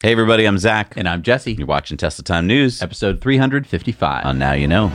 [0.00, 0.92] Hey, everybody, I'm Zach.
[0.98, 1.54] And I'm Jesse.
[1.54, 2.82] You're watching Tesla Time News.
[2.82, 4.26] Episode 355.
[4.26, 4.92] On Now You Know.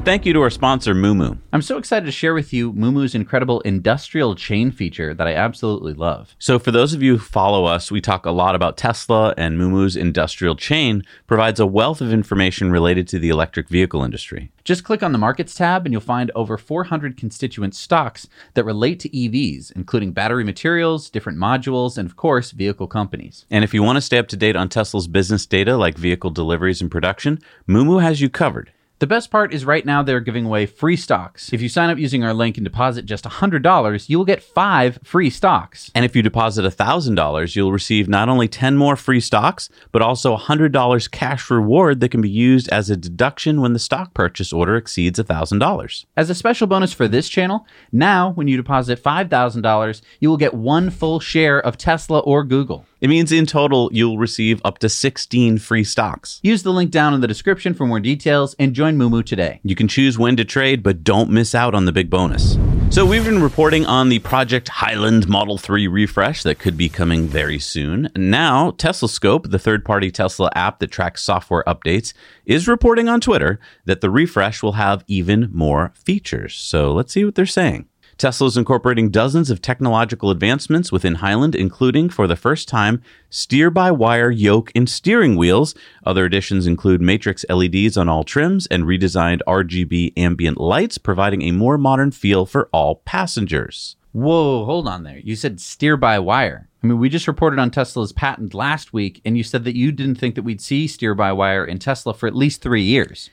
[0.00, 1.36] And thank you to our sponsor, Moomoo.
[1.52, 5.92] I'm so excited to share with you Moomoo's incredible industrial chain feature that I absolutely
[5.92, 6.34] love.
[6.38, 9.58] So, for those of you who follow us, we talk a lot about Tesla, and
[9.58, 14.50] Moomoo's industrial chain provides a wealth of information related to the electric vehicle industry.
[14.64, 19.00] Just click on the Markets tab, and you'll find over 400 constituent stocks that relate
[19.00, 23.44] to EVs, including battery materials, different modules, and of course, vehicle companies.
[23.50, 26.30] And if you want to stay up to date on Tesla's business data like vehicle
[26.30, 28.72] deliveries and production, Moomoo has you covered.
[29.00, 31.54] The best part is right now they're giving away free stocks.
[31.54, 34.98] If you sign up using our link and deposit just $100, you will get five
[35.02, 35.90] free stocks.
[35.94, 40.36] And if you deposit $1,000, you'll receive not only 10 more free stocks, but also
[40.36, 44.76] $100 cash reward that can be used as a deduction when the stock purchase order
[44.76, 46.04] exceeds $1,000.
[46.14, 50.52] As a special bonus for this channel, now when you deposit $5,000, you will get
[50.52, 52.84] one full share of Tesla or Google.
[53.00, 56.38] It means in total, you'll receive up to 16 free stocks.
[56.42, 59.58] Use the link down in the description for more details and join Moomoo today.
[59.62, 62.58] You can choose when to trade, but don't miss out on the big bonus.
[62.90, 67.26] So, we've been reporting on the Project Highland Model 3 refresh that could be coming
[67.26, 68.10] very soon.
[68.16, 72.12] Now, TeslaScope, the third party Tesla app that tracks software updates,
[72.44, 76.54] is reporting on Twitter that the refresh will have even more features.
[76.56, 77.86] So, let's see what they're saying.
[78.20, 83.00] Tesla is incorporating dozens of technological advancements within Highland, including, for the first time,
[83.30, 85.74] steer by wire yoke and steering wheels.
[86.04, 91.52] Other additions include matrix LEDs on all trims and redesigned RGB ambient lights, providing a
[91.52, 93.96] more modern feel for all passengers.
[94.12, 95.20] Whoa, hold on there.
[95.20, 96.68] You said steer by wire.
[96.82, 99.92] I mean, we just reported on Tesla's patent last week, and you said that you
[99.92, 103.30] didn't think that we'd see steer by wire in Tesla for at least three years.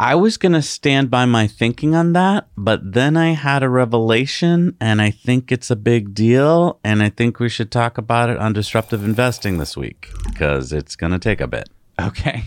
[0.00, 3.68] I was going to stand by my thinking on that, but then I had a
[3.68, 6.80] revelation and I think it's a big deal.
[6.82, 10.96] And I think we should talk about it on disruptive investing this week because it's
[10.96, 11.68] going to take a bit.
[12.00, 12.44] Okay.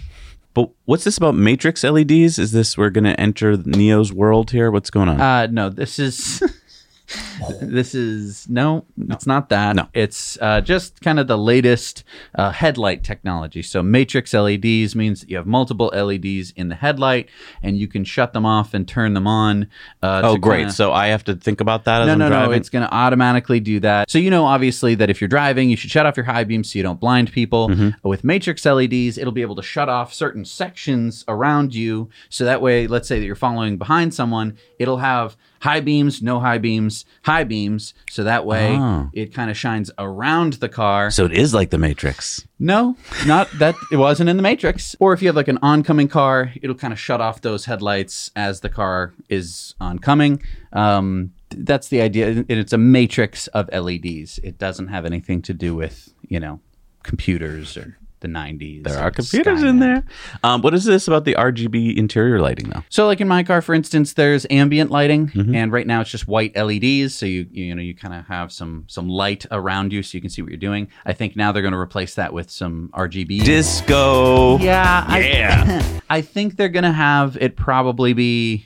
[0.54, 2.40] But what's this about matrix LEDs?
[2.40, 4.72] Is this we're going to enter Neo's world here?
[4.72, 5.22] What's going on?
[5.22, 6.42] Uh, no, this is.
[7.62, 9.76] this is no, no, it's not that.
[9.76, 9.88] No.
[9.94, 12.04] It's uh, just kind of the latest
[12.36, 13.62] uh, headlight technology.
[13.62, 17.30] So matrix LEDs means that you have multiple LEDs in the headlight,
[17.62, 19.68] and you can shut them off and turn them on.
[20.02, 20.60] Uh, oh, great!
[20.60, 20.74] Kinda...
[20.74, 22.02] So I have to think about that.
[22.02, 22.52] As no, I'm no, driving?
[22.52, 22.58] no.
[22.58, 24.10] It's going to automatically do that.
[24.10, 26.72] So you know, obviously, that if you're driving, you should shut off your high beams
[26.72, 27.70] so you don't blind people.
[27.70, 28.08] Mm-hmm.
[28.08, 32.62] With matrix LEDs, it'll be able to shut off certain sections around you, so that
[32.62, 35.36] way, let's say that you're following behind someone, it'll have
[35.66, 37.94] high beams, no high beams, high beams.
[38.10, 39.10] So that way Oh.
[39.14, 41.12] it kind of shines around the car.
[41.12, 42.48] So it is like the Matrix.
[42.60, 44.96] No, not that it wasn't in the Matrix.
[45.00, 48.32] Or if you have like an oncoming car, it'll kind of shut off those headlights
[48.36, 50.42] as the car is oncoming.
[50.74, 52.28] Um, that's the idea.
[52.30, 54.40] And it's a matrix of LEDs.
[54.44, 56.60] It doesn't have anything to do with, you know,
[57.04, 58.84] computers or the 90s.
[58.84, 60.04] There are computers in there.
[60.44, 62.84] Um, what is this about the RGB interior lighting, though?
[62.90, 65.56] So, like in my car, for instance, there's ambient lighting, Mm-hmm.
[65.56, 67.14] and right now it's just white LEDs.
[67.16, 70.22] So you you know you kind of have some some light around you, so you
[70.22, 70.88] can see what you're doing.
[71.06, 73.44] I think now they're going to replace that with some RGB.
[73.44, 74.58] Disco.
[74.60, 75.82] yeah, Yeah.
[75.84, 78.66] I, I think they're going to have it probably be,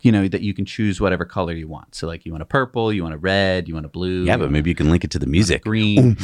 [0.00, 1.94] you know, that you can choose whatever color you want.
[1.94, 4.24] So like you want a purple, you want a red, you want a blue.
[4.24, 5.64] Yeah, but maybe you can link it to the music.
[5.64, 6.16] green.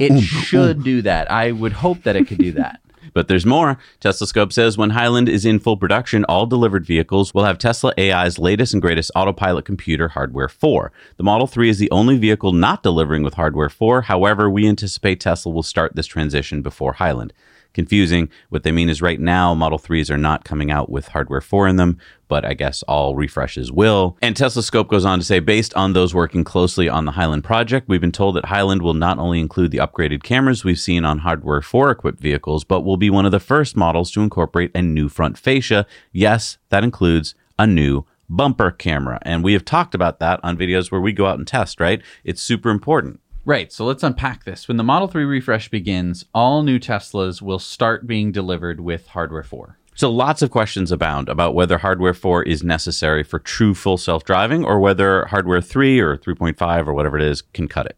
[0.00, 1.30] it should do that.
[1.30, 2.80] I would hope that it could do that.
[3.14, 3.78] But there's more.
[4.00, 7.92] Tesla Scope says when Highland is in full production, all delivered vehicles will have Tesla
[7.98, 10.92] AI's latest and greatest autopilot computer, Hardware 4.
[11.16, 14.02] The Model 3 is the only vehicle not delivering with Hardware 4.
[14.02, 17.32] However, we anticipate Tesla will start this transition before Highland
[17.78, 18.28] confusing.
[18.48, 21.68] What they mean is right now, Model 3s are not coming out with hardware 4
[21.68, 21.96] in them,
[22.26, 24.18] but I guess all refreshes will.
[24.20, 27.44] And Tesla Scope goes on to say, based on those working closely on the Highland
[27.44, 31.04] project, we've been told that Highland will not only include the upgraded cameras we've seen
[31.04, 34.72] on hardware 4 equipped vehicles, but will be one of the first models to incorporate
[34.74, 35.86] a new front fascia.
[36.10, 39.20] Yes, that includes a new bumper camera.
[39.22, 42.02] And we have talked about that on videos where we go out and test, right?
[42.24, 43.20] It's super important.
[43.48, 43.72] Right.
[43.72, 44.68] So let's unpack this.
[44.68, 49.42] When the Model 3 refresh begins, all new Teslas will start being delivered with hardware
[49.42, 49.78] 4.
[49.94, 54.66] So lots of questions abound about whether hardware 4 is necessary for true full self-driving
[54.66, 57.96] or whether hardware 3 or 3.5 or whatever it is can cut it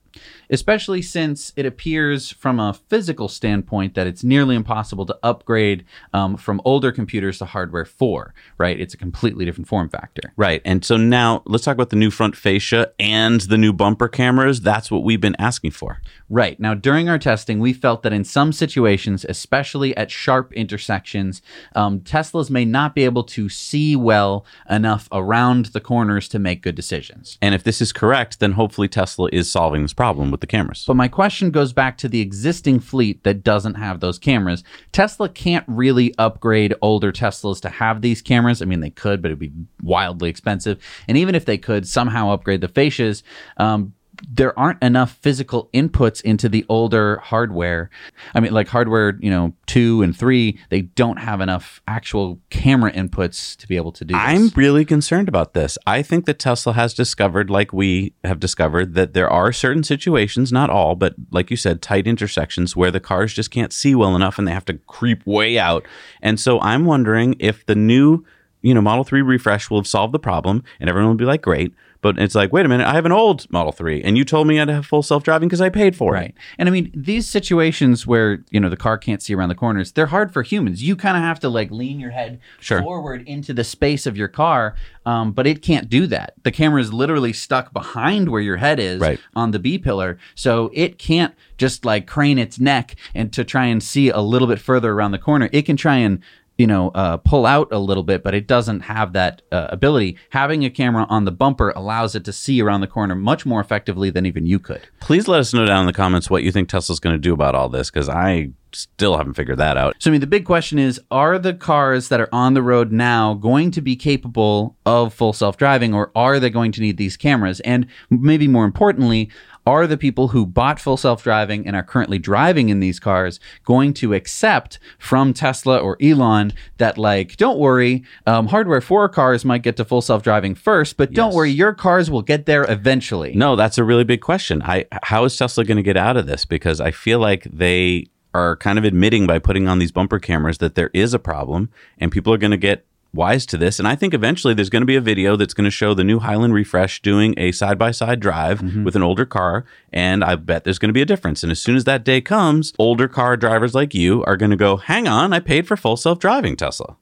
[0.50, 6.36] especially since it appears from a physical standpoint that it's nearly impossible to upgrade um,
[6.36, 8.78] from older computers to hardware 4, right?
[8.80, 10.32] It's a completely different form factor.
[10.36, 10.60] Right.
[10.64, 14.60] And so now let's talk about the new front fascia and the new bumper cameras.
[14.60, 16.00] That's what we've been asking for.
[16.28, 16.58] Right.
[16.60, 21.42] Now, during our testing, we felt that in some situations, especially at sharp intersections,
[21.74, 26.62] um, Teslas may not be able to see well enough around the corners to make
[26.62, 27.38] good decisions.
[27.40, 30.84] And if this is correct, then hopefully Tesla is solving this problem with the cameras.
[30.86, 34.64] But my question goes back to the existing fleet that doesn't have those cameras.
[34.92, 38.62] Tesla can't really upgrade older Teslas to have these cameras.
[38.62, 39.52] I mean, they could, but it'd be
[39.82, 40.82] wildly expensive.
[41.08, 43.22] And even if they could somehow upgrade the fascias,
[43.56, 43.94] um,
[44.28, 47.90] there aren't enough physical inputs into the older hardware.
[48.34, 52.92] I mean, like hardware, you know, two and three, they don't have enough actual camera
[52.92, 54.22] inputs to be able to do this.
[54.22, 55.78] I'm really concerned about this.
[55.86, 60.52] I think that Tesla has discovered, like we have discovered, that there are certain situations,
[60.52, 64.16] not all, but like you said, tight intersections where the cars just can't see well
[64.16, 65.86] enough and they have to creep way out.
[66.22, 68.24] And so I'm wondering if the new,
[68.62, 71.42] you know, Model 3 refresh will have solved the problem and everyone will be like,
[71.42, 74.24] great but it's like, wait a minute, I have an old Model 3 and you
[74.24, 76.30] told me I'd have full self driving because I paid for right.
[76.30, 76.34] it.
[76.58, 79.92] And I mean, these situations where, you know, the car can't see around the corners,
[79.92, 80.82] they're hard for humans.
[80.82, 82.82] You kind of have to like lean your head Sure.
[82.82, 84.74] forward into the space of your car,
[85.04, 86.34] um, but it can't do that.
[86.42, 89.20] The camera is literally stuck behind where your head is Right.
[89.34, 90.18] on the B pillar.
[90.34, 94.48] So it can't just like crane its neck and to try and see a little
[94.48, 95.48] bit further around the corner.
[95.52, 96.20] It can try and
[96.60, 100.18] you know, uh, pull out a little bit, but it doesn't have that uh, ability.
[100.28, 103.62] Having a camera on the bumper allows it to see around the corner much more
[103.62, 104.86] effectively than even you could.
[105.00, 107.32] Please let us know down in the comments what you think Tesla's going to do
[107.32, 109.96] about all this because I still haven't figured that out.
[109.98, 112.92] So, I mean, the big question is are the cars that are on the road
[112.92, 116.96] now going to be capable of full self driving, or are they going to need
[116.96, 117.60] these cameras?
[117.60, 119.30] And maybe more importantly,
[119.66, 123.40] are the people who bought full self driving and are currently driving in these cars
[123.64, 129.44] going to accept from Tesla or Elon that, like, don't worry, um, hardware 4 cars
[129.44, 132.64] might get to full self driving first, but don't worry, your cars will get there
[132.70, 133.34] eventually?
[133.34, 134.62] No, that's a really big question.
[134.62, 136.44] I how is Tesla going to get out of this?
[136.44, 140.58] Because I feel like they are kind of admitting by putting on these bumper cameras
[140.58, 143.78] that there is a problem, and people are going to get wise to this.
[143.78, 146.04] And I think eventually there's going to be a video that's going to show the
[146.04, 148.84] new Highland Refresh doing a side by side drive mm-hmm.
[148.84, 151.42] with an older car, and I bet there's going to be a difference.
[151.42, 154.56] And as soon as that day comes, older car drivers like you are going to
[154.56, 156.96] go, "Hang on, I paid for full self driving, Tesla."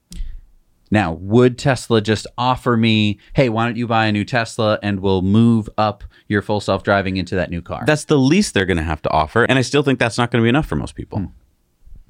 [0.90, 5.00] Now, would Tesla just offer me, hey, why don't you buy a new Tesla and
[5.00, 7.84] we'll move up your full self driving into that new car?
[7.86, 9.44] That's the least they're going to have to offer.
[9.44, 11.32] And I still think that's not going to be enough for most people.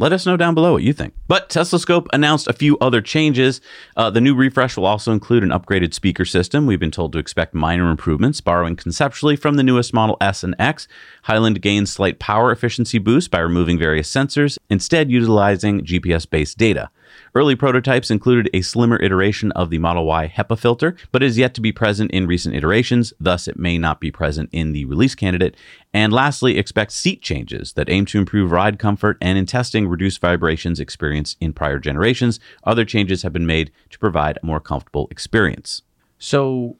[0.00, 1.14] Let us know down below what you think.
[1.26, 3.60] But Tesla Scope announced a few other changes.
[3.96, 6.66] Uh, the new refresh will also include an upgraded speaker system.
[6.66, 10.54] We've been told to expect minor improvements, borrowing conceptually from the newest Model S and
[10.60, 10.86] X.
[11.24, 16.90] Highland gains slight power efficiency boost by removing various sensors, instead utilizing GPS-based data.
[17.34, 21.54] Early prototypes included a slimmer iteration of the Model Y HEPA filter, but is yet
[21.54, 25.14] to be present in recent iterations, thus, it may not be present in the release
[25.14, 25.56] candidate.
[25.92, 30.18] And lastly, expect seat changes that aim to improve ride comfort and, in testing, reduce
[30.18, 32.40] vibrations experienced in prior generations.
[32.64, 35.82] Other changes have been made to provide a more comfortable experience.
[36.18, 36.76] so,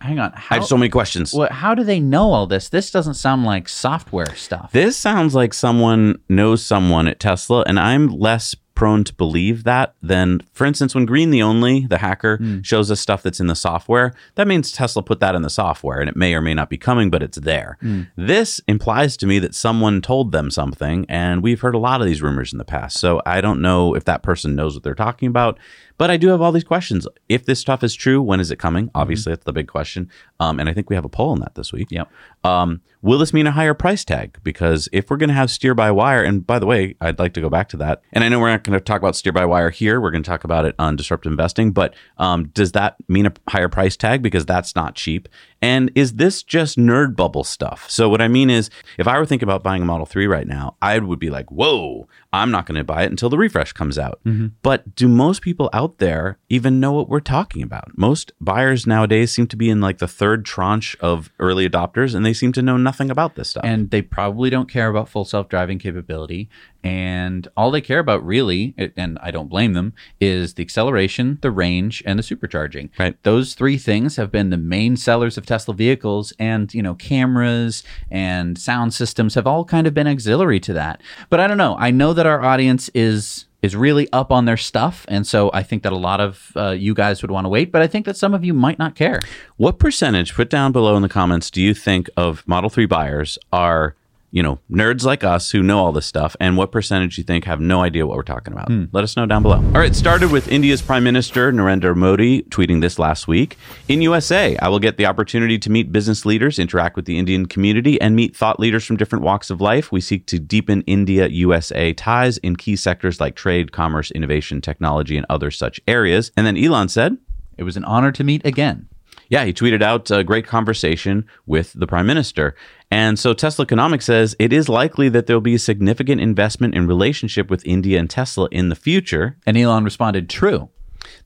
[0.00, 0.32] hang on.
[0.34, 1.32] I have so many questions.
[1.34, 2.68] what, how do they know all this?
[2.68, 4.70] This doesn't sound like software stuff.
[4.72, 9.92] This sounds like someone knows someone at Tesla, and I'm less prone to believe that
[10.00, 12.60] then, for instance, when Green the Only, the hacker, hmm.
[12.62, 15.98] shows us stuff that's in the software, that means Tesla put that in the software,
[15.98, 17.76] and it may or may not be coming, but it's there.
[17.80, 18.02] Hmm.
[18.16, 22.06] This implies to me that someone told them something, and we've heard a lot of
[22.06, 22.98] these rumors in the past.
[22.98, 25.58] So I don't know if that person knows what they're talking about.
[25.98, 27.06] But I do have all these questions.
[27.28, 28.90] If this stuff is true, when is it coming?
[28.94, 30.08] Obviously, that's the big question.
[30.40, 31.88] Um, and I think we have a poll on that this week.
[31.90, 32.08] Yep.
[32.44, 34.38] Um, will this mean a higher price tag?
[34.44, 37.34] Because if we're going to have steer by wire, and by the way, I'd like
[37.34, 38.02] to go back to that.
[38.12, 40.00] And I know we're not going to talk about steer by wire here.
[40.00, 41.72] We're going to talk about it on disruptive investing.
[41.72, 44.22] But um, does that mean a higher price tag?
[44.22, 45.28] Because that's not cheap.
[45.60, 47.90] And is this just nerd bubble stuff?
[47.90, 50.46] So what I mean is, if I were thinking about buying a Model 3 right
[50.46, 53.72] now, I would be like, whoa, I'm not going to buy it until the refresh
[53.72, 54.20] comes out.
[54.24, 54.48] Mm-hmm.
[54.62, 57.96] But do most people out there even know what we're talking about?
[57.96, 62.24] Most buyers nowadays seem to be in like the third tranche of early adopters, and
[62.24, 63.64] they seem to know nothing about this stuff.
[63.64, 66.48] and they probably don't care about full self-driving capability
[66.84, 71.50] and all they care about really and i don't blame them is the acceleration the
[71.50, 72.88] range and the supercharging.
[72.98, 73.20] Right.
[73.24, 77.82] those three things have been the main sellers of tesla vehicles and you know cameras
[78.10, 81.00] and sound systems have all kind of been auxiliary to that.
[81.30, 81.76] But i don't know.
[81.78, 85.64] I know that our audience is is really up on their stuff and so i
[85.64, 88.06] think that a lot of uh, you guys would want to wait but i think
[88.06, 89.20] that some of you might not care.
[89.56, 93.38] What percentage, put down below in the comments, do you think of Model 3 buyers
[93.52, 93.96] are,
[94.30, 96.36] you know, nerds like us who know all this stuff?
[96.40, 98.68] And what percentage you think have no idea what we're talking about?
[98.68, 98.84] Hmm.
[98.92, 99.56] Let us know down below.
[99.56, 103.56] All right, started with India's Prime Minister Narendra Modi tweeting this last week.
[103.88, 107.46] In USA, I will get the opportunity to meet business leaders, interact with the Indian
[107.46, 109.90] community, and meet thought leaders from different walks of life.
[109.90, 115.16] We seek to deepen India USA ties in key sectors like trade, commerce, innovation, technology,
[115.16, 116.30] and other such areas.
[116.36, 117.16] And then Elon said,
[117.56, 118.88] it was an honor to meet again
[119.28, 122.54] yeah, he tweeted out a great conversation with the prime minister.
[122.90, 126.74] And so Tesla Economics says it is likely that there will be a significant investment
[126.74, 129.36] in relationship with India and Tesla in the future.
[129.46, 130.70] and elon responded true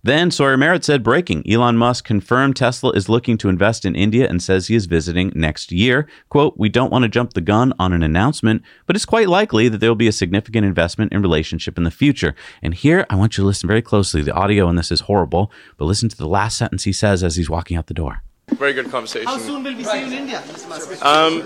[0.02, 1.48] Then Sawyer Merritt said breaking.
[1.50, 5.32] Elon Musk confirmed Tesla is looking to invest in India and says he is visiting
[5.34, 6.08] next year.
[6.28, 9.68] Quote, we don't want to jump the gun on an announcement, but it's quite likely
[9.68, 12.34] that there will be a significant investment in relationship in the future.
[12.62, 14.22] And here I want you to listen very closely.
[14.22, 17.36] The audio on this is horrible, but listen to the last sentence he says as
[17.36, 18.22] he's walking out the door.
[18.48, 19.28] Very good conversation.
[19.28, 20.68] How soon will we see you in India, Mr.
[20.68, 21.04] Musk?
[21.04, 21.44] Um,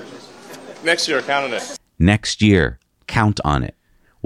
[0.84, 1.78] next year, count on it.
[1.98, 3.74] Next year, count on it.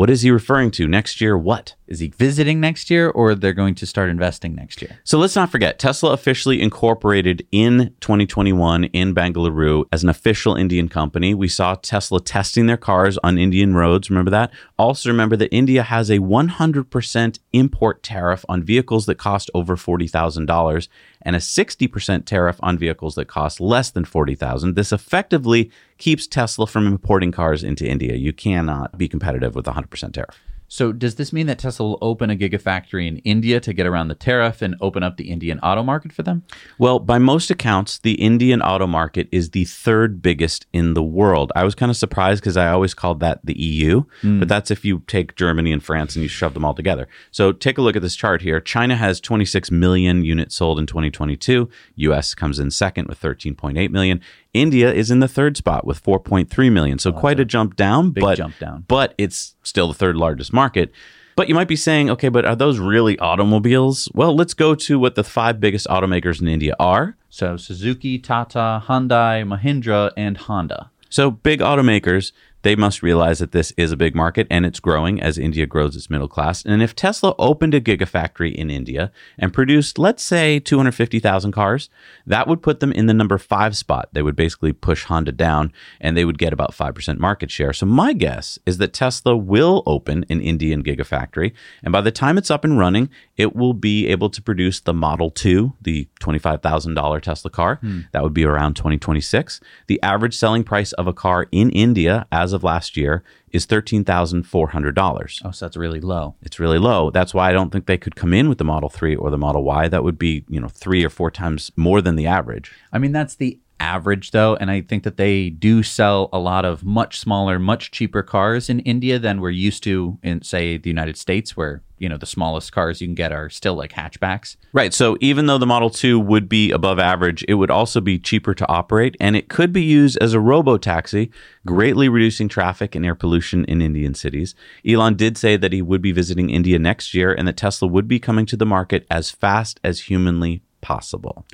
[0.01, 0.89] What is he referring to?
[0.89, 1.75] Next year, what?
[1.87, 4.99] Is he visiting next year or they're going to start investing next year?
[5.05, 10.89] So let's not forget, Tesla officially incorporated in 2021 in Bangalore as an official Indian
[10.89, 11.35] company.
[11.35, 14.09] We saw Tesla testing their cars on Indian roads.
[14.09, 14.53] Remember that?
[14.79, 20.89] Also, remember that India has a 100% import tariff on vehicles that cost over $40,000
[21.23, 24.75] and a 60% tariff on vehicles that cost less than 40,000.
[24.75, 28.15] This effectively keeps Tesla from importing cars into India.
[28.15, 30.39] You cannot be competitive with a 100% tariff.
[30.73, 34.07] So does this mean that Tesla will open a gigafactory in India to get around
[34.07, 36.45] the tariff and open up the Indian auto market for them?
[36.79, 41.51] Well, by most accounts, the Indian auto market is the third biggest in the world.
[41.57, 44.39] I was kind of surprised because I always called that the EU, hmm.
[44.39, 47.09] but that's if you take Germany and France and you shove them all together.
[47.33, 48.61] So take a look at this chart here.
[48.61, 51.69] China has 26 million units sold in 2022.
[51.97, 54.21] US comes in second with 13.8 million.
[54.53, 56.99] India is in the third spot with 4.3 million.
[56.99, 58.85] So oh, quite a jump down, big but jump down.
[58.89, 60.93] but it's still the third largest market.
[61.37, 64.11] But you might be saying, okay, but are those really automobiles?
[64.13, 67.17] Well, let's go to what the five biggest automakers in India are.
[67.31, 70.91] So Suzuki, Tata, Hyundai, Mahindra, and Honda.
[71.09, 75.21] So big automakers, they must realize that this is a big market and it's growing
[75.21, 76.65] as India grows its middle class.
[76.65, 81.89] And if Tesla opened a gigafactory in India and produced, let's say, 250,000 cars,
[82.27, 84.11] that would put them in the number five spot.
[84.13, 87.73] They would basically push Honda down and they would get about 5% market share.
[87.73, 91.53] So my guess is that Tesla will open an Indian gigafactory.
[91.83, 94.93] And by the time it's up and running, it will be able to produce the
[94.93, 97.77] Model 2, the $25,000 Tesla car.
[97.77, 98.01] Hmm.
[98.13, 99.61] That would be around 2026.
[99.87, 105.43] The average selling price of a car in India as of last year is $13,400.
[105.45, 106.35] Oh, so that's really low.
[106.43, 107.11] It's really low.
[107.11, 109.39] That's why I don't think they could come in with the Model 3 or the
[109.39, 109.89] Model Y.
[109.89, 112.73] That would be, you know, 3 or 4 times more than the average.
[112.93, 116.65] I mean, that's the average though, and I think that they do sell a lot
[116.65, 120.91] of much smaller, much cheaper cars in India than we're used to in, say, the
[120.91, 124.57] United States, where you know the smallest cars you can get are still like hatchbacks.
[124.73, 124.93] Right.
[124.93, 128.55] So even though the Model 2 would be above average, it would also be cheaper
[128.55, 131.31] to operate and it could be used as a robo taxi,
[131.67, 134.55] greatly reducing traffic and air pollution in Indian cities.
[134.87, 138.09] Elon did say that he would be visiting India next year and that Tesla would
[138.09, 141.45] be coming to the market as fast as humanly possible.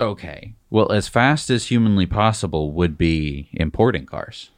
[0.00, 0.54] Okay.
[0.74, 4.50] Well, as fast as humanly possible would be importing cars.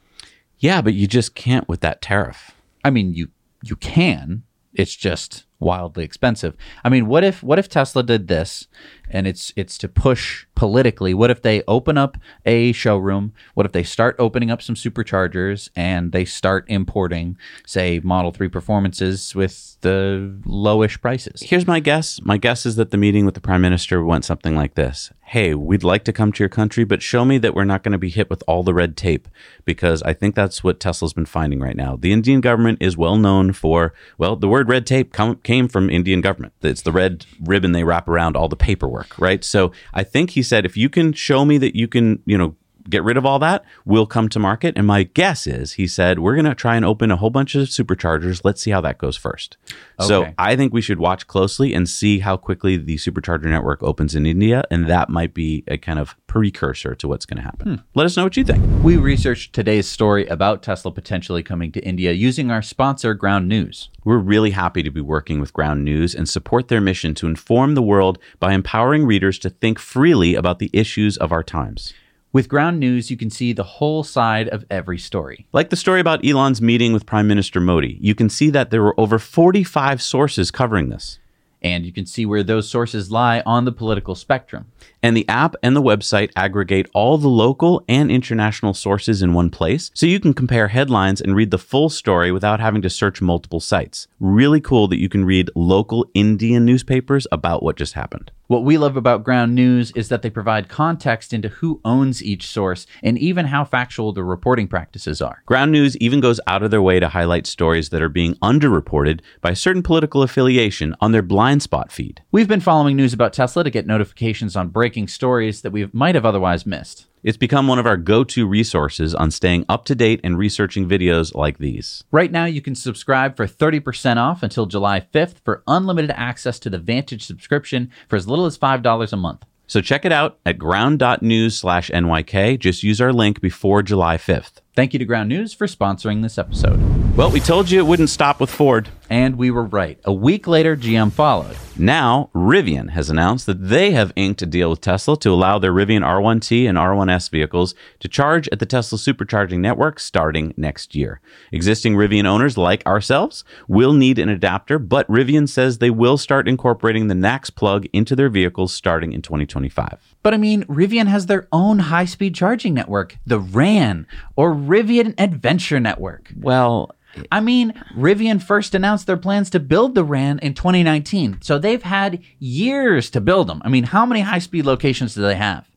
[0.59, 2.53] Yeah, but you just can't with that tariff.
[2.83, 3.29] I mean, you
[3.63, 4.45] you can.
[4.73, 6.57] It's just wildly expensive.
[6.83, 8.67] I mean, what if what if Tesla did this
[9.11, 11.15] and it's it's to push politically.
[11.15, 13.33] What if they open up a showroom?
[13.55, 17.37] What if they start opening up some superchargers and they start importing,
[17.67, 21.43] say, Model Three performances with the lowish prices?
[21.43, 22.21] Here's my guess.
[22.23, 25.55] My guess is that the meeting with the prime minister went something like this Hey,
[25.55, 27.99] we'd like to come to your country, but show me that we're not going to
[27.99, 29.27] be hit with all the red tape,
[29.65, 31.97] because I think that's what Tesla's been finding right now.
[31.97, 35.91] The Indian government is well known for, well, the word red tape com- came from
[35.91, 36.53] Indian government.
[36.63, 39.45] It's the red ribbon they wrap around all the paperwork, right?
[39.45, 42.57] So I think he said, if you can show me that you can, you know,
[42.89, 44.75] get rid of all that, we'll come to market.
[44.77, 47.55] And my guess is he said, we're going to try and open a whole bunch
[47.55, 48.43] of superchargers.
[48.45, 49.57] Let's see how that goes first.
[50.01, 54.15] So I think we should watch closely and see how quickly the supercharger network opens
[54.15, 54.63] in India.
[54.71, 57.77] And that might be a kind of precursor to what's going to happen.
[57.77, 57.83] Hmm.
[57.95, 58.63] Let us know what you think.
[58.85, 63.89] We researched today's story about Tesla potentially coming to India using our sponsor, Ground News.
[64.05, 67.75] We're really happy to be working with Ground News and support their mission to inform
[67.75, 71.95] the world by empowering readers to think freely about the issues of our times.
[72.37, 75.47] With Ground News, you can see the whole side of every story.
[75.55, 78.83] Like the story about Elon's meeting with Prime Minister Modi, you can see that there
[78.83, 81.19] were over 45 sources covering this.
[81.63, 84.71] And you can see where those sources lie on the political spectrum.
[85.07, 89.51] And the app and the website aggregate all the local and international sources in one
[89.51, 93.23] place, so you can compare headlines and read the full story without having to search
[93.23, 94.09] multiple sites.
[94.19, 98.33] Really cool that you can read local Indian newspapers about what just happened.
[98.49, 102.47] What we love about Ground News is that they provide context into who owns each
[102.47, 105.43] source and even how factual the reporting practices are.
[105.47, 109.21] Ground News even goes out of their way to highlight stories that are being underreported
[109.41, 112.23] by a certain political affiliation on their blind spot feed.
[112.31, 116.15] We've been following news about Tesla to get notifications on breaking stories that we might
[116.15, 117.07] have otherwise missed.
[117.23, 120.89] It's become one of our go to resources on staying up to date and researching
[120.89, 122.05] videos like these.
[122.11, 126.71] Right now, you can subscribe for 30% off until July 5th for unlimited access to
[126.71, 129.45] the Vantage subscription for as little as $5 a month.
[129.67, 132.59] So check it out at ground.news slash NYK.
[132.61, 134.61] Just use our link before July 5th.
[134.75, 137.06] Thank you to Ground News for sponsoring this episode.
[137.17, 138.91] Well, we told you it wouldn't stop with Ford.
[139.09, 139.99] And we were right.
[140.05, 141.57] A week later, GM followed.
[141.79, 145.73] Now, Rivian has announced that they have inked a deal with Tesla to allow their
[145.73, 151.21] Rivian R1T and R1S vehicles to charge at the Tesla supercharging network starting next year.
[151.53, 156.49] Existing Rivian owners like ourselves will need an adapter, but Rivian says they will start
[156.49, 160.17] incorporating the NACS plug into their vehicles starting in 2025.
[160.23, 165.15] But I mean, Rivian has their own high speed charging network, the RAN, or Rivian
[165.19, 166.33] Adventure Network.
[166.37, 166.91] Well,
[167.33, 171.39] I mean, Rivian first announced their plans to build the RAN in 2019.
[171.43, 173.63] So they've had years to build them.
[173.65, 175.69] I mean, how many high speed locations do they have?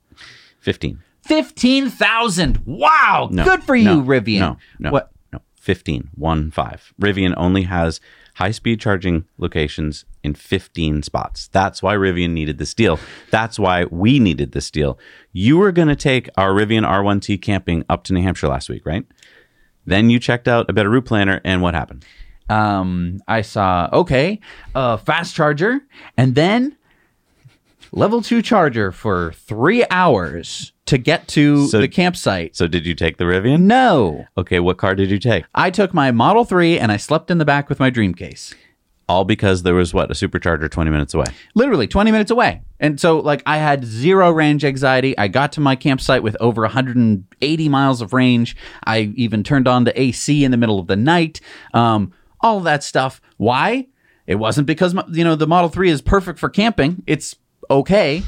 [0.62, 1.00] 15.
[1.24, 2.64] 15,000.
[2.66, 3.30] Wow.
[3.32, 4.40] No, Good for you, no, Rivian.
[4.40, 5.12] No, no, What?
[5.32, 5.40] no.
[5.56, 6.94] 15, 1 5.
[7.02, 8.00] Rivian only has
[8.36, 11.50] high speed charging locations in 15 spots.
[11.52, 13.00] That's why Rivian needed this deal.
[13.30, 14.98] That's why we needed this deal.
[15.34, 18.86] You were going to take our Rivian R1T camping up to New Hampshire last week,
[18.86, 19.06] right?
[19.90, 22.06] Then you checked out a better route planner, and what happened?
[22.48, 24.40] Um, I saw, okay,
[24.76, 25.82] uh, fast charger,
[26.18, 26.78] and then
[27.92, 32.56] level two charger for three hours to get to So- the campsite.
[32.56, 33.62] So, did you take the Rivian?
[33.62, 34.26] No.
[34.38, 35.46] Okay, what car did you take?
[35.54, 38.54] I took my Model 3 and I slept in the back with my Dreamcase.
[39.10, 41.26] All because there was what, a supercharger 20 minutes away.
[41.56, 42.62] Literally 20 minutes away.
[42.80, 45.18] And so, like, I had zero range anxiety.
[45.18, 48.56] I got to my campsite with over 180 miles of range.
[48.86, 51.42] I even turned on the AC in the middle of the night.
[51.74, 53.20] Um, all that stuff.
[53.38, 53.88] Why?
[54.28, 57.04] It wasn't because, you know, the Model 3 is perfect for camping.
[57.08, 57.36] It's
[57.72, 58.22] okay.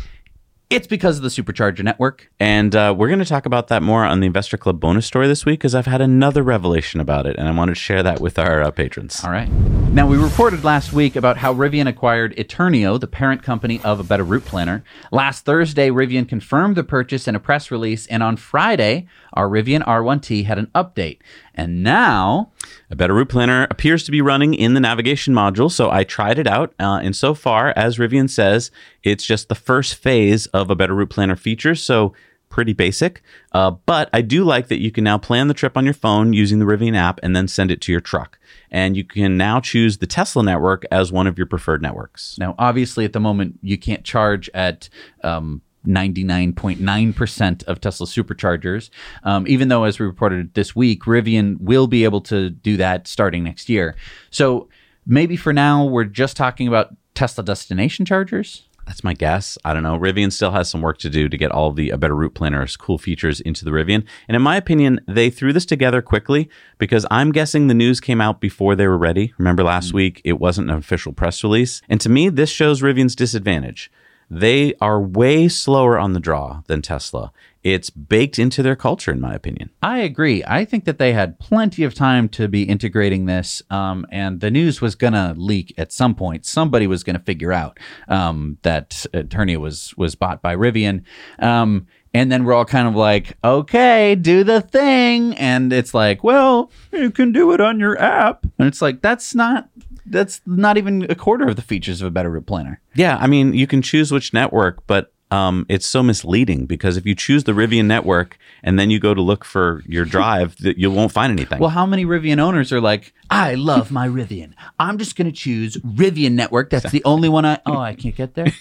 [0.72, 2.32] It's because of the supercharger network.
[2.40, 5.28] And uh, we're going to talk about that more on the Investor Club bonus story
[5.28, 8.22] this week because I've had another revelation about it, and I wanted to share that
[8.22, 9.22] with our uh, patrons.
[9.22, 9.50] All right.
[9.92, 14.04] Now, we reported last week about how Rivian acquired Iternio, the parent company of A
[14.04, 14.86] Better Route Planner.
[15.12, 19.84] Last Thursday, Rivian confirmed the purchase in a press release, and on Friday, our Rivian
[19.84, 21.18] R1T had an update.
[21.54, 22.54] And now,
[22.90, 26.40] A Better Route Planner appears to be running in the navigation module, so I tried
[26.40, 26.74] it out.
[26.80, 28.72] Uh, and so far, as Rivian says,
[29.04, 31.76] it's just the first phase of A Better Route Planner feature.
[31.76, 32.13] so
[32.52, 33.24] pretty basic.
[33.54, 36.34] Uh, but I do like that you can now plan the trip on your phone
[36.34, 38.38] using the Rivian app and then send it to your truck.
[38.69, 42.38] And you can now choose the Tesla network as one of your preferred networks.
[42.38, 44.89] now obviously at the moment, you can't charge at
[45.24, 48.89] um, 99.9% of Tesla superchargers.
[49.24, 53.08] Um, even though, as we reported this week, Rivian will be able to do that
[53.08, 53.95] starting next year.
[54.30, 54.69] So
[55.06, 58.67] maybe for now, we're just talking about Tesla destination chargers.
[58.86, 59.58] That's my guess.
[59.63, 59.98] I don't know.
[59.98, 62.76] Rivian still has some work to do to get all the A Better Route Planner's
[62.76, 64.06] cool features into the Rivian.
[64.28, 68.20] And in my opinion, they threw this together quickly because I'm guessing the news came
[68.20, 69.34] out before they were ready.
[69.38, 69.94] Remember last mm.
[69.94, 71.82] week, it wasn't an official press release.
[71.89, 73.91] And to me, this shows Rivian's disadvantage.
[74.30, 77.34] They are way slower on the draw than Tesla.
[77.63, 79.69] It's baked into their culture, in my opinion.
[79.84, 80.43] I agree.
[80.45, 84.50] I think that they had plenty of time to be integrating this, um, and the
[84.50, 86.45] news was going to leak at some point.
[86.45, 91.04] Somebody was going to figure out um, that Iternio was was bought by Rivian.
[91.39, 95.36] Um, and then we're all kind of like, okay, do the thing.
[95.38, 98.45] And it's like, well, you can do it on your app.
[98.58, 99.69] And it's like, that's not
[100.06, 102.82] that's not even a quarter of the features of a better route planner.
[102.95, 107.06] Yeah, I mean, you can choose which network, but um, it's so misleading because if
[107.06, 110.78] you choose the Rivian network and then you go to look for your drive, that
[110.78, 111.60] you won't find anything.
[111.60, 114.54] Well, how many Rivian owners are like, I love my Rivian.
[114.78, 116.70] I'm just going to choose Rivian network.
[116.70, 117.60] That's the only one I.
[117.65, 118.48] Oh, I can't get there.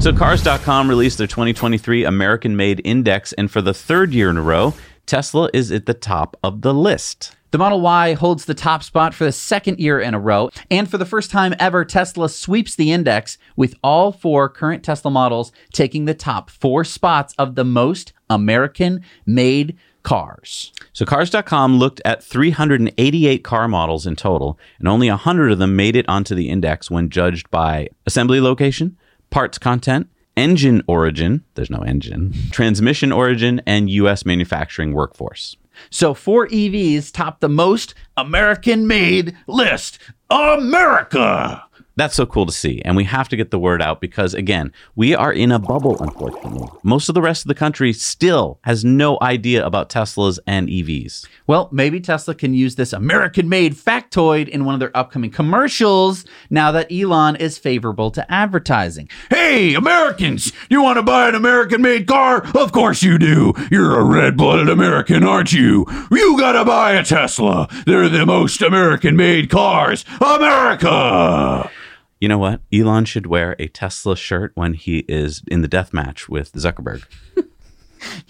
[0.00, 4.42] So Cars.com released their 2023 American Made Index, and for the third year in a
[4.42, 4.72] row,
[5.04, 7.36] Tesla is at the top of the list.
[7.50, 10.88] The Model Y holds the top spot for the second year in a row, and
[10.88, 15.50] for the first time ever, Tesla sweeps the index with all four current Tesla models
[15.72, 20.72] taking the top four spots of the most American made cars.
[20.92, 25.96] So Cars.com looked at 388 car models in total, and only 100 of them made
[25.96, 28.96] it onto the index when judged by assembly location,
[29.30, 35.56] parts content, engine origin, there's no engine, transmission origin, and US manufacturing workforce.
[35.88, 39.98] So four EVs top the most American made list.
[40.28, 41.64] America!
[42.00, 42.80] That's so cool to see.
[42.82, 46.02] And we have to get the word out because, again, we are in a bubble,
[46.02, 46.66] unfortunately.
[46.82, 51.26] Most of the rest of the country still has no idea about Teslas and EVs.
[51.46, 56.24] Well, maybe Tesla can use this American made factoid in one of their upcoming commercials
[56.48, 59.10] now that Elon is favorable to advertising.
[59.28, 62.46] Hey, Americans, you want to buy an American made car?
[62.56, 63.52] Of course you do.
[63.70, 65.84] You're a red blooded American, aren't you?
[66.10, 67.68] You gotta buy a Tesla.
[67.84, 70.06] They're the most American made cars.
[70.18, 71.70] America!
[72.20, 72.60] You know what?
[72.72, 77.04] Elon should wear a Tesla shirt when he is in the death match with Zuckerberg.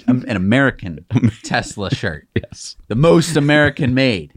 [0.09, 1.05] Um, An American
[1.45, 2.27] Tesla shirt.
[2.35, 2.77] Yes.
[2.89, 4.33] The most American made.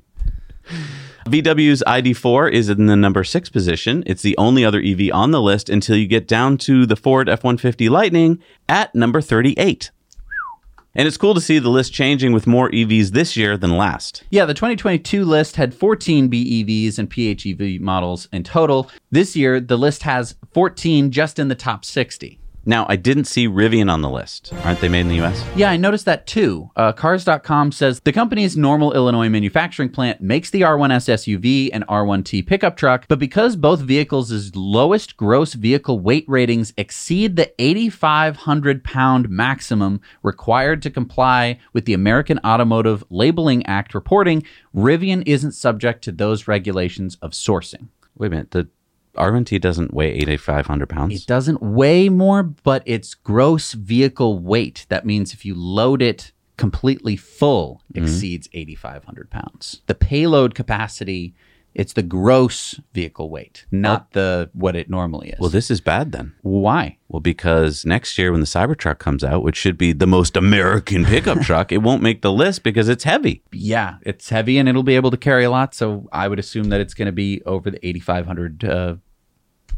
[1.26, 4.04] VW's ID4 is in the number six position.
[4.06, 7.30] It's the only other EV on the list until you get down to the Ford
[7.30, 9.90] F 150 Lightning at number 38.
[10.96, 14.24] And it's cool to see the list changing with more EVs this year than last.
[14.30, 18.92] Yeah, the 2022 list had 14 BEVs and PHEV models in total.
[19.10, 22.40] This year, the list has 14 just in the top 60.
[22.66, 24.54] Now, I didn't see Rivian on the list.
[24.64, 25.46] Aren't they made in the US?
[25.56, 26.70] Yeah, I noticed that too.
[26.78, 32.48] Uh, Cars.com says the company's Normal, Illinois manufacturing plant makes the R1S SUV and R1T
[32.48, 39.30] pickup truck, but because both vehicles' lowest gross vehicle weight ratings exceed the 8,500 pound
[39.30, 46.12] maximum required to comply with the American Automotive Labeling Act reporting, Rivian isn't subject to
[46.14, 47.88] those regulations of sourcing.
[48.16, 48.52] Wait a minute.
[48.52, 48.70] The
[49.16, 51.14] R1T doesn't weigh 8,500 pounds.
[51.22, 54.86] It doesn't weigh more, but it's gross vehicle weight.
[54.90, 58.04] That means if you load it completely full, Mm-hmm.
[58.06, 59.82] exceeds 8,500 pounds.
[59.86, 61.36] The payload capacity,
[61.76, 65.40] it's the gross vehicle weight, not the what it normally is.
[65.40, 66.34] Well, this is bad then.
[66.42, 66.98] Why?
[67.08, 71.06] Well, because next year when the Cybertruck comes out, which should be the most American
[71.06, 73.44] pickup truck, it won't make the list because it's heavy.
[73.52, 75.74] Yeah, it's heavy and it'll be able to carry a lot.
[75.76, 78.96] So I would assume that it's going to be over the 8,500 uh,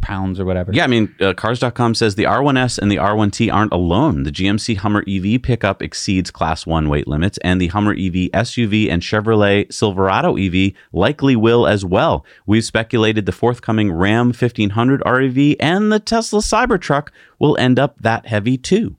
[0.05, 0.71] pounds or whatever.
[0.71, 4.21] Yeah, I mean, uh, Cars.com says the R1S and the R1T aren't alone.
[4.21, 8.91] The GMC Hummer EV pickup exceeds Class 1 weight limits, and the Hummer EV SUV
[8.91, 12.23] and Chevrolet Silverado EV likely will as well.
[12.45, 18.27] We've speculated the forthcoming Ram 1500 REV and the Tesla Cybertruck will end up that
[18.27, 18.95] heavy too.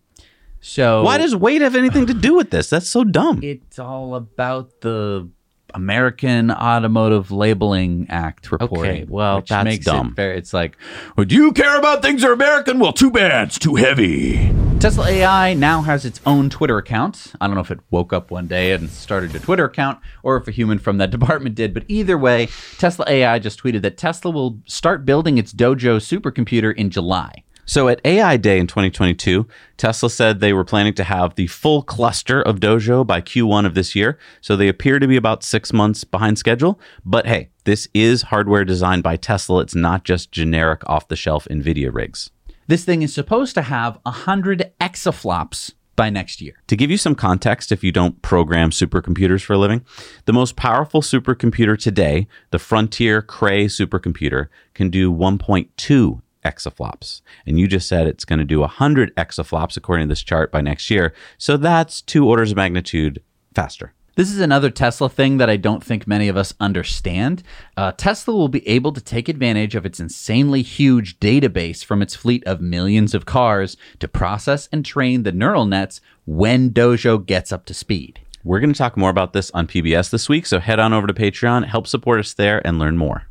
[0.61, 2.69] So Why does weight have anything to do with this?
[2.71, 3.41] That's so dumb.
[3.45, 5.29] it's all about the
[5.77, 9.03] American Automotive Labeling Act reporting.
[9.03, 10.09] Okay, well, which that's makes dumb.
[10.09, 10.77] It very, it's like,
[11.17, 12.79] well, do you care about things that are American?
[12.79, 13.49] Well, too bad.
[13.49, 14.55] It's too heavy.
[14.81, 17.35] Tesla AI now has its own Twitter account.
[17.43, 20.39] I don't know if it woke up one day and started a Twitter account or
[20.39, 23.99] if a human from that department did, but either way, Tesla AI just tweeted that
[23.99, 27.45] Tesla will start building its Dojo supercomputer in July.
[27.69, 29.45] So at AI Day in 2022,
[29.77, 33.75] Tesla said they were planning to have the full cluster of Dojo by Q1 of
[33.75, 34.19] this year.
[34.41, 36.79] So they appear to be about six months behind schedule.
[37.05, 39.63] But hey, this is hardware designed by Tesla.
[39.63, 42.31] It's not just generic off the shelf NVIDIA rigs.
[42.69, 46.55] This thing is supposed to have 100 exaflops by next year.
[46.69, 49.85] To give you some context, if you don't program supercomputers for a living,
[50.27, 57.21] the most powerful supercomputer today, the Frontier Cray supercomputer, can do 1.2 exaflops.
[57.47, 60.61] And you just said it's going to do 100 exaflops according to this chart by
[60.61, 61.13] next year.
[61.37, 63.23] So that's two orders of magnitude
[63.55, 63.93] faster.
[64.17, 67.43] This is another Tesla thing that I don't think many of us understand.
[67.77, 72.17] Uh, Tesla will be able to take advantage of its insanely huge database from its
[72.17, 77.53] fleet of millions of cars to process and train the neural nets when Dojo gets
[77.53, 78.21] up to speed.
[78.43, 81.07] We're going to talk more about this on PBS this week, so head on over
[81.07, 83.27] to Patreon, help support us there, and learn more.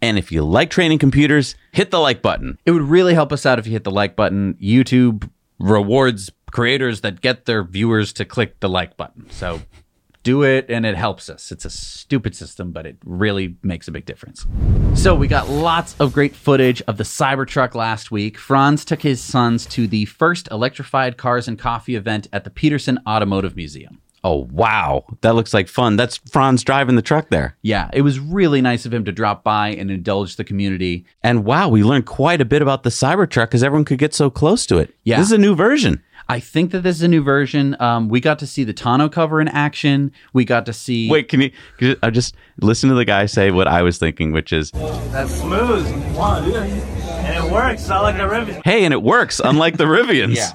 [0.00, 2.58] And if you like training computers, hit the like button.
[2.64, 4.54] It would really help us out if you hit the like button.
[4.54, 9.28] YouTube rewards creators that get their viewers to click the like button.
[9.30, 9.60] So
[10.22, 11.50] do it and it helps us.
[11.50, 14.46] It's a stupid system, but it really makes a big difference.
[14.94, 18.36] So we got lots of great footage of the Cybertruck last week.
[18.36, 22.98] Franz took his sons to the first electrified cars and coffee event at the Peterson
[23.06, 24.00] Automotive Museum.
[24.24, 25.04] Oh, wow.
[25.20, 25.96] That looks like fun.
[25.96, 27.56] That's Franz driving the truck there.
[27.62, 31.04] Yeah, it was really nice of him to drop by and indulge the community.
[31.22, 34.28] And wow, we learned quite a bit about the Cybertruck because everyone could get so
[34.30, 34.94] close to it.
[35.04, 35.18] Yeah.
[35.18, 36.02] This is a new version.
[36.30, 37.74] I think that this is a new version.
[37.80, 40.12] Um, we got to see the tonneau cover in action.
[40.34, 41.08] We got to see.
[41.08, 44.52] Wait, can you, I just listen to the guy say what I was thinking, which
[44.52, 45.86] is, That's smooth.
[46.14, 46.56] Wow, dude.
[46.56, 47.88] And it works.
[47.88, 48.62] I like the Rivian.
[48.64, 50.36] hey, and it works, unlike the Rivians.
[50.36, 50.50] Yeah.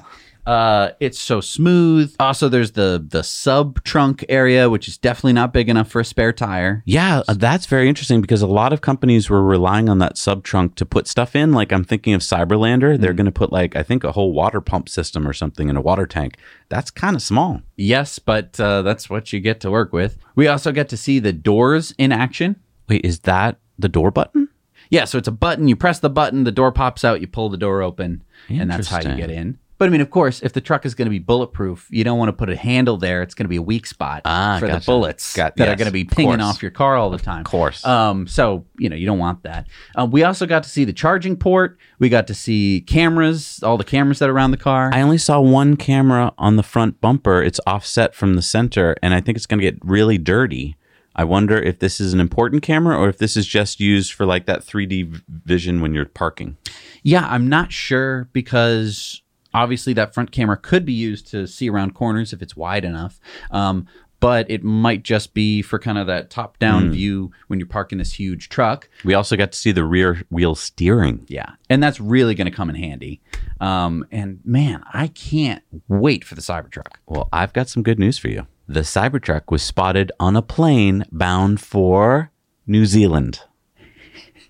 [0.46, 2.14] Uh, it's so smooth.
[2.20, 6.04] Also, there's the the sub trunk area, which is definitely not big enough for a
[6.04, 6.82] spare tire.
[6.84, 10.44] Yeah, uh, that's very interesting because a lot of companies were relying on that sub
[10.44, 11.52] trunk to put stuff in.
[11.52, 14.60] Like I'm thinking of CyberLandr, they're going to put like I think a whole water
[14.60, 16.36] pump system or something in a water tank.
[16.68, 17.62] That's kind of small.
[17.76, 20.18] Yes, but uh, that's what you get to work with.
[20.34, 22.56] We also get to see the doors in action.
[22.88, 24.48] Wait, is that the door button?
[24.90, 25.66] Yeah, so it's a button.
[25.66, 27.20] You press the button, the door pops out.
[27.20, 29.58] You pull the door open, and that's how you get in.
[29.84, 32.16] But I mean, of course, if the truck is going to be bulletproof, you don't
[32.18, 33.20] want to put a handle there.
[33.20, 35.84] It's going to be a weak spot Ah, for the bullets Got- that are going
[35.88, 36.42] to be pinging course.
[36.56, 37.40] off your car all the time.
[37.40, 37.84] Of course.
[37.84, 39.66] Um, so you know you don't want that.
[39.94, 41.76] Um, we also got to see the charging port.
[41.98, 44.88] We got to see cameras, all the cameras that are around the car.
[44.94, 47.42] I only saw one camera on the front bumper.
[47.42, 50.76] It's offset from the center, and I think it's going to get really dirty.
[51.16, 54.26] I wonder if this is an important camera or if this is just used for
[54.26, 56.56] like that 3D vision when you're parking.
[57.04, 59.22] Yeah, I'm not sure because
[59.54, 63.20] obviously that front camera could be used to see around corners if it's wide enough.
[63.50, 63.86] Um,
[64.20, 67.98] but it might just be for kind of that top down view when you're parking
[67.98, 68.88] this huge truck.
[69.04, 71.26] We also got to see the rear wheel steering.
[71.28, 71.50] Yeah.
[71.68, 73.20] And that's really going to come in handy.
[73.60, 76.94] Um, and man, I can't wait for the Cybertruck.
[77.06, 78.46] Well, I've got some good news for you.
[78.66, 82.30] The Cybertruck was spotted on a plane bound for
[82.66, 83.42] New Zealand.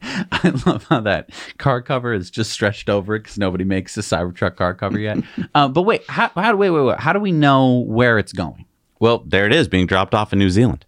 [0.32, 4.00] I love how that car cover is just stretched over it because nobody makes a
[4.00, 5.18] Cybertruck car cover yet.
[5.54, 7.00] uh, but wait, how, how, wait, wait, wait.
[7.00, 8.66] How do we know where it's going?
[9.00, 10.84] Well, there it is, being dropped off in New Zealand.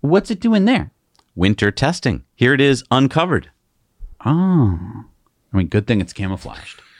[0.00, 0.92] What's it doing there?
[1.34, 2.24] Winter testing.
[2.34, 3.50] Here it is, uncovered.
[4.24, 5.04] Oh.
[5.52, 6.82] I mean, good thing it's camouflaged.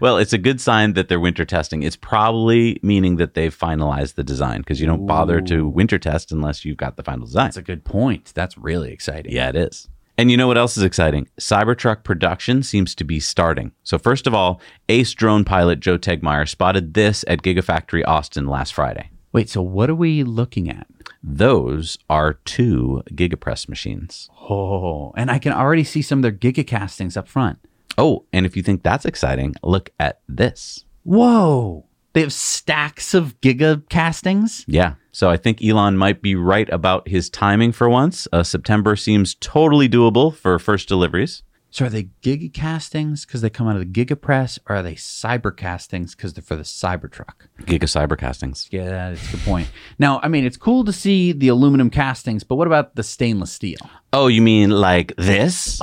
[0.00, 1.82] Well, it's a good sign that they're winter testing.
[1.82, 6.32] It's probably meaning that they've finalized the design because you don't bother to winter test
[6.32, 7.48] unless you've got the final design.
[7.48, 8.32] That's a good point.
[8.34, 9.32] That's really exciting.
[9.32, 9.86] Yeah, it is.
[10.18, 11.28] And you know what else is exciting?
[11.38, 13.72] Cybertruck production seems to be starting.
[13.82, 18.72] So, first of all, ace drone pilot Joe Tegtmeyer spotted this at Gigafactory Austin last
[18.72, 19.10] Friday.
[19.32, 20.86] Wait, so what are we looking at?
[21.22, 24.30] Those are two Gigapress machines.
[24.48, 27.58] Oh, and I can already see some of their gigacastings up front.
[27.98, 30.86] Oh, and if you think that's exciting, look at this.
[31.02, 31.84] Whoa.
[32.16, 34.64] They have stacks of giga castings.
[34.66, 34.94] Yeah.
[35.12, 38.26] So I think Elon might be right about his timing for once.
[38.32, 41.42] Uh, September seems totally doable for first deliveries.
[41.68, 44.94] So are they giga castings because they come out of the gigapress, or are they
[44.94, 47.48] cyber castings because they're for the Cybertruck?
[47.64, 48.68] Giga Cybercastings.
[48.70, 49.70] Yeah, that's a good point.
[49.98, 53.52] Now, I mean, it's cool to see the aluminum castings, but what about the stainless
[53.52, 53.80] steel?
[54.14, 55.82] Oh, you mean like this?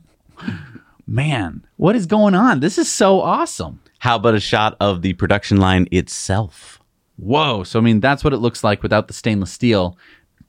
[1.06, 2.58] Man, what is going on?
[2.58, 3.78] This is so awesome.
[4.00, 6.80] How about a shot of the production line itself?
[7.16, 7.64] Whoa.
[7.64, 9.96] So, I mean, that's what it looks like without the stainless steel.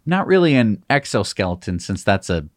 [0.05, 2.47] Not really an exoskeleton, since that's a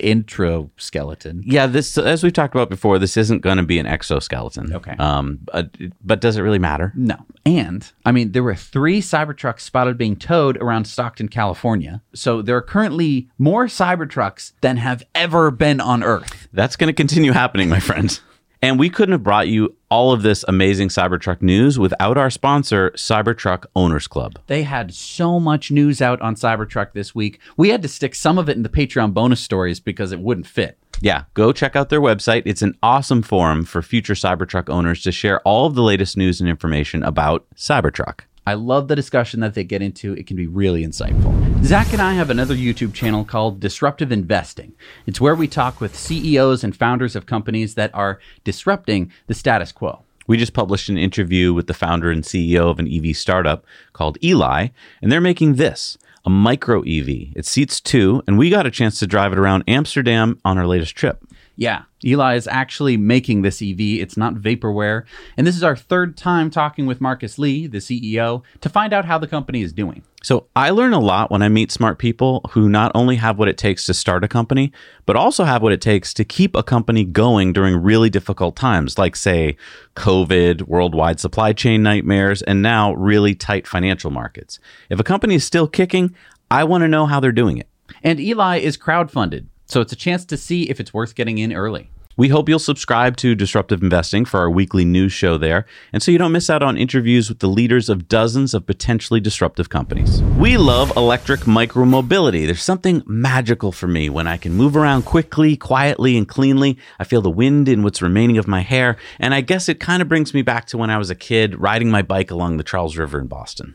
[0.00, 1.42] endoskeleton.
[1.44, 4.72] Yeah, this as we've talked about before, this isn't going to be an exoskeleton.
[4.72, 4.94] Okay.
[4.98, 6.92] Um, but, but does it really matter?
[6.94, 7.16] No.
[7.44, 12.00] And, I mean, there were three Cybertrucks spotted being towed around Stockton, California.
[12.14, 16.48] So, there are currently more Cybertrucks than have ever been on Earth.
[16.52, 18.18] That's going to continue happening, my friend.
[18.64, 22.92] And we couldn't have brought you all of this amazing Cybertruck news without our sponsor,
[22.92, 24.38] Cybertruck Owners Club.
[24.46, 27.40] They had so much news out on Cybertruck this week.
[27.58, 30.46] We had to stick some of it in the Patreon bonus stories because it wouldn't
[30.46, 30.78] fit.
[31.02, 32.44] Yeah, go check out their website.
[32.46, 36.40] It's an awesome forum for future Cybertruck owners to share all of the latest news
[36.40, 38.20] and information about Cybertruck.
[38.46, 40.12] I love the discussion that they get into.
[40.12, 41.64] It can be really insightful.
[41.64, 44.74] Zach and I have another YouTube channel called Disruptive Investing.
[45.06, 49.72] It's where we talk with CEOs and founders of companies that are disrupting the status
[49.72, 50.02] quo.
[50.26, 54.18] We just published an interview with the founder and CEO of an EV startup called
[54.22, 54.68] Eli,
[55.00, 57.08] and they're making this a micro EV.
[57.34, 60.66] It seats two, and we got a chance to drive it around Amsterdam on our
[60.66, 61.22] latest trip.
[61.56, 63.78] Yeah, Eli is actually making this EV.
[63.78, 65.04] It's not vaporware.
[65.36, 69.04] And this is our third time talking with Marcus Li, the CEO, to find out
[69.04, 70.02] how the company is doing.
[70.24, 73.46] So I learn a lot when I meet smart people who not only have what
[73.46, 74.72] it takes to start a company,
[75.06, 78.98] but also have what it takes to keep a company going during really difficult times,
[78.98, 79.56] like, say,
[79.96, 84.58] COVID, worldwide supply chain nightmares, and now really tight financial markets.
[84.88, 86.16] If a company is still kicking,
[86.50, 87.68] I want to know how they're doing it.
[88.02, 91.52] And Eli is crowdfunded, so it's a chance to see if it's worth getting in
[91.52, 91.90] early.
[92.16, 96.12] We hope you'll subscribe to Disruptive Investing for our weekly news show there, and so
[96.12, 100.22] you don't miss out on interviews with the leaders of dozens of potentially disruptive companies.
[100.38, 102.46] We love electric micromobility.
[102.46, 106.78] There's something magical for me when I can move around quickly, quietly, and cleanly.
[107.00, 110.00] I feel the wind in what's remaining of my hair, and I guess it kind
[110.00, 112.64] of brings me back to when I was a kid riding my bike along the
[112.64, 113.74] Charles River in Boston.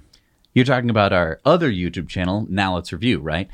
[0.53, 3.49] You're talking about our other YouTube channel, Now Let's Review, right?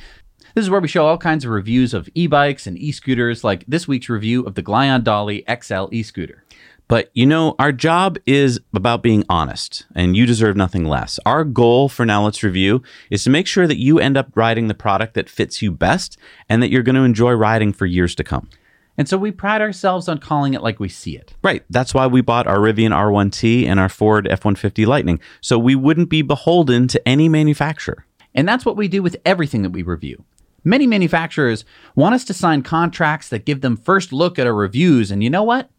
[0.56, 3.44] This is where we show all kinds of reviews of e bikes and e scooters,
[3.44, 6.46] like this week's review of the Glion Dolly XL e scooter.
[6.88, 11.20] But you know, our job is about being honest, and you deserve nothing less.
[11.26, 14.70] Our goal for Now Let's Review is to make sure that you end up riding
[14.70, 18.16] the product that fits you best and that you're going to enjoy riding for years
[18.16, 18.50] to come.
[18.98, 21.34] And so we pride ourselves on calling it like we see it.
[21.44, 21.66] Right.
[21.70, 25.76] That's why we bought our Rivian R1T and our Ford F 150 Lightning, so we
[25.76, 28.06] wouldn't be beholden to any manufacturer.
[28.34, 30.24] And that's what we do with everything that we review.
[30.68, 35.12] Many manufacturers want us to sign contracts that give them first look at our reviews,
[35.12, 35.70] and you know what?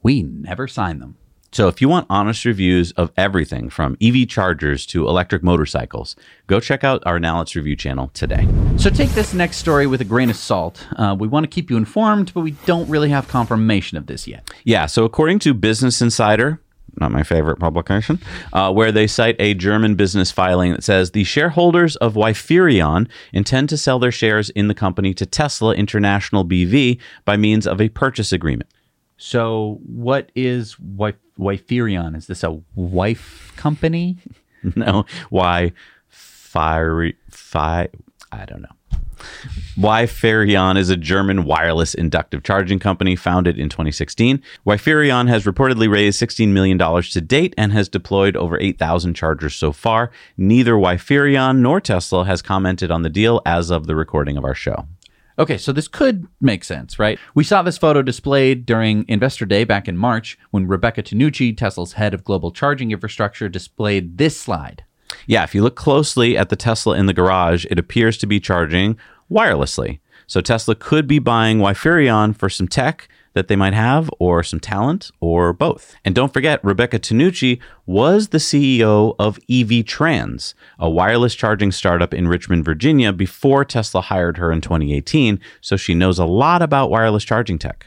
[0.00, 1.16] We never sign them.
[1.50, 6.14] So if you want honest reviews of everything from EV chargers to electric motorcycles,
[6.46, 8.46] go check out our Now Let's Review channel today.
[8.76, 10.86] So take this next story with a grain of salt.
[10.94, 14.28] Uh, we want to keep you informed, but we don't really have confirmation of this
[14.28, 14.48] yet.
[14.62, 16.60] Yeah, so according to Business Insider,
[17.00, 18.20] not my favorite publication,
[18.52, 23.68] uh, where they cite a German business filing that says the shareholders of Wiferion intend
[23.70, 27.88] to sell their shares in the company to Tesla International BV by means of a
[27.88, 28.70] purchase agreement.
[29.16, 32.16] So, what is Wife Wiferion?
[32.16, 34.16] Is this a wife company?
[34.76, 35.72] no, why
[36.08, 37.88] fiery fi
[38.30, 38.77] I don't know.
[39.76, 44.42] Wiferion is a German wireless inductive charging company founded in 2016.
[44.66, 49.72] Wiferion has reportedly raised $16 million to date and has deployed over 8,000 chargers so
[49.72, 50.10] far.
[50.36, 54.54] Neither Wiferion nor Tesla has commented on the deal as of the recording of our
[54.54, 54.86] show.
[55.38, 57.16] Okay, so this could make sense, right?
[57.32, 61.92] We saw this photo displayed during Investor Day back in March when Rebecca Tinucci, Tesla's
[61.92, 64.82] head of global charging infrastructure, displayed this slide.
[65.26, 68.40] Yeah, if you look closely at the Tesla in the garage, it appears to be
[68.40, 68.96] charging
[69.30, 70.00] wirelessly.
[70.26, 74.58] So Tesla could be buying Wiferion for some tech that they might have, or some
[74.58, 75.94] talent, or both.
[76.04, 82.12] And don't forget, Rebecca Tinucci was the CEO of EV Trans, a wireless charging startup
[82.12, 85.38] in Richmond, Virginia, before Tesla hired her in 2018.
[85.60, 87.86] So she knows a lot about wireless charging tech.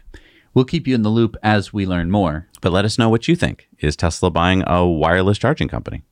[0.53, 2.47] We'll keep you in the loop as we learn more.
[2.61, 3.67] But let us know what you think.
[3.79, 6.03] Is Tesla buying a wireless charging company?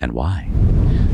[0.00, 0.48] And why?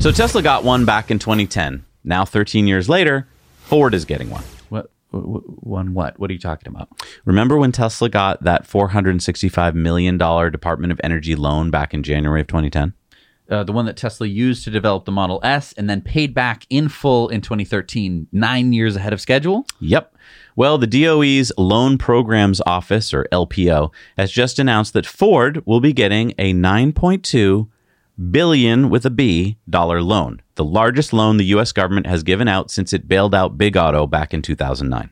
[0.01, 1.85] So Tesla got one back in 2010.
[2.05, 3.27] Now, 13 years later,
[3.62, 4.44] Ford is getting one.
[4.68, 4.90] What?
[5.11, 6.18] One what?
[6.18, 6.88] What are you talking about?
[7.25, 12.47] Remember when Tesla got that $465 million Department of Energy loan back in January of
[12.49, 12.92] 2010?
[13.49, 16.66] Uh, the one that Tesla used to develop the Model S and then paid back
[16.70, 19.66] in full in 2013, nine years ahead of schedule?
[19.81, 20.16] Yep.
[20.57, 25.92] Well, the DOE's Loan Programs Office, or LPO, has just announced that Ford will be
[25.92, 27.68] getting a 9.2
[28.18, 32.70] billion with a B dollar loan, the largest loan the US government has given out
[32.70, 35.11] since it bailed out Big Auto back in 2009.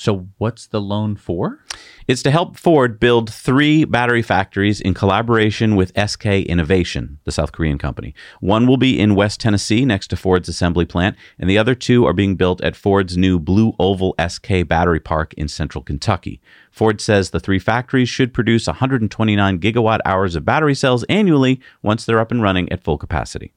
[0.00, 1.62] So, what's the loan for?
[2.08, 7.52] It's to help Ford build three battery factories in collaboration with SK Innovation, the South
[7.52, 8.14] Korean company.
[8.40, 12.06] One will be in West Tennessee next to Ford's assembly plant, and the other two
[12.06, 16.40] are being built at Ford's new Blue Oval SK battery park in central Kentucky.
[16.70, 22.06] Ford says the three factories should produce 129 gigawatt hours of battery cells annually once
[22.06, 23.52] they're up and running at full capacity.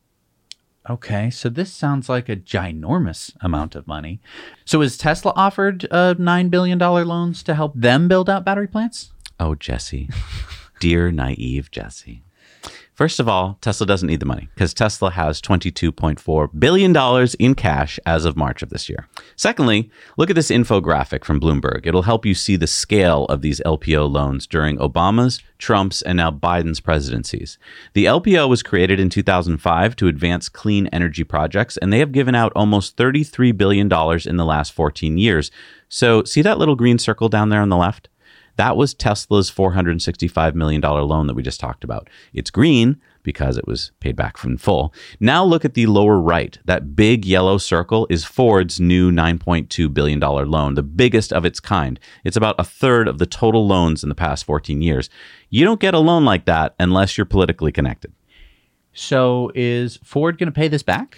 [0.90, 4.20] Okay, so this sounds like a ginormous amount of money.
[4.66, 9.12] So is Tesla offered uh, $9 billion loans to help them build out battery plants?
[9.40, 10.10] Oh, Jesse.
[10.82, 12.24] Dear naive Jesse.
[12.94, 18.00] First of all, Tesla doesn't need the money because Tesla has $22.4 billion in cash
[18.06, 19.08] as of March of this year.
[19.36, 21.88] Secondly, look at this infographic from Bloomberg.
[21.88, 26.30] It'll help you see the scale of these LPO loans during Obama's, Trump's, and now
[26.30, 27.58] Biden's presidencies.
[27.94, 32.36] The LPO was created in 2005 to advance clean energy projects, and they have given
[32.36, 33.92] out almost $33 billion
[34.28, 35.50] in the last 14 years.
[35.90, 38.10] So, see that little green circle down there on the left?
[38.56, 42.10] That was Tesla's $465 million loan that we just talked about.
[42.34, 44.94] It's green because it was paid back from full.
[45.20, 46.58] Now look at the lower right.
[46.66, 52.00] That big yellow circle is Ford's new $9.2 billion loan, the biggest of its kind.
[52.24, 55.10] It's about a third of the total loans in the past 14 years.
[55.50, 58.14] You don't get a loan like that unless you're politically connected.
[58.94, 61.18] So is Ford going to pay this back?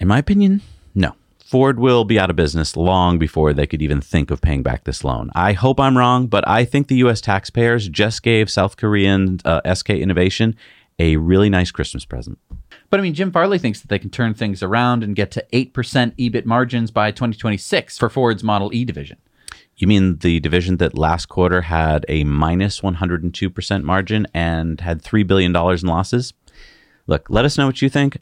[0.00, 0.62] In my opinion,
[0.94, 1.14] no.
[1.50, 4.84] Ford will be out of business long before they could even think of paying back
[4.84, 5.32] this loan.
[5.34, 7.20] I hope I'm wrong, but I think the U.S.
[7.20, 10.54] taxpayers just gave South Korean uh, SK Innovation
[11.00, 12.38] a really nice Christmas present.
[12.88, 15.44] But I mean, Jim Farley thinks that they can turn things around and get to
[15.52, 19.18] 8% EBIT margins by 2026 for Ford's Model E division.
[19.76, 25.26] You mean the division that last quarter had a minus 102% margin and had $3
[25.26, 26.32] billion in losses?
[27.08, 28.18] Look, let us know what you think.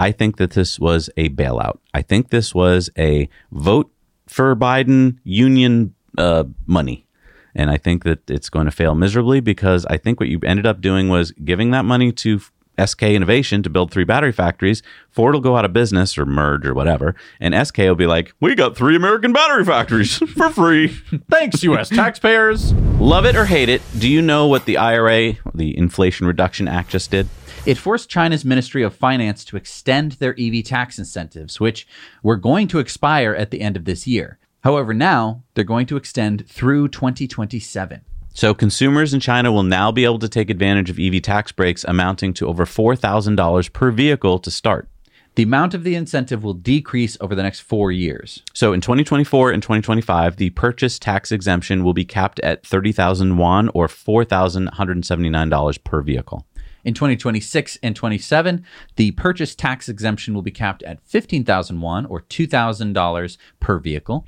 [0.00, 1.78] I think that this was a bailout.
[1.92, 3.92] I think this was a vote
[4.26, 7.06] for Biden union uh, money.
[7.54, 10.66] And I think that it's going to fail miserably because I think what you ended
[10.66, 12.40] up doing was giving that money to
[12.82, 14.82] SK Innovation to build three battery factories.
[15.10, 17.14] Ford will go out of business or merge or whatever.
[17.38, 20.88] And SK will be like, we got three American battery factories for free.
[21.28, 21.88] Thanks, U.S.
[21.90, 22.72] taxpayers.
[22.72, 23.82] Love it or hate it.
[23.98, 27.28] Do you know what the IRA, the Inflation Reduction Act, just did?
[27.66, 31.86] It forced China's Ministry of Finance to extend their EV tax incentives, which
[32.22, 34.38] were going to expire at the end of this year.
[34.62, 38.00] However, now they're going to extend through 2027.
[38.32, 41.84] So consumers in China will now be able to take advantage of EV tax breaks
[41.84, 44.88] amounting to over $4,000 per vehicle to start.
[45.34, 48.42] The amount of the incentive will decrease over the next four years.
[48.52, 53.68] So in 2024 and 2025, the purchase tax exemption will be capped at 30,000 yuan
[53.74, 56.46] or $4,179 per vehicle.
[56.84, 58.64] In 2026 and 27,
[58.96, 64.26] the purchase tax exemption will be capped at 15,000 won or $2,000 per vehicle.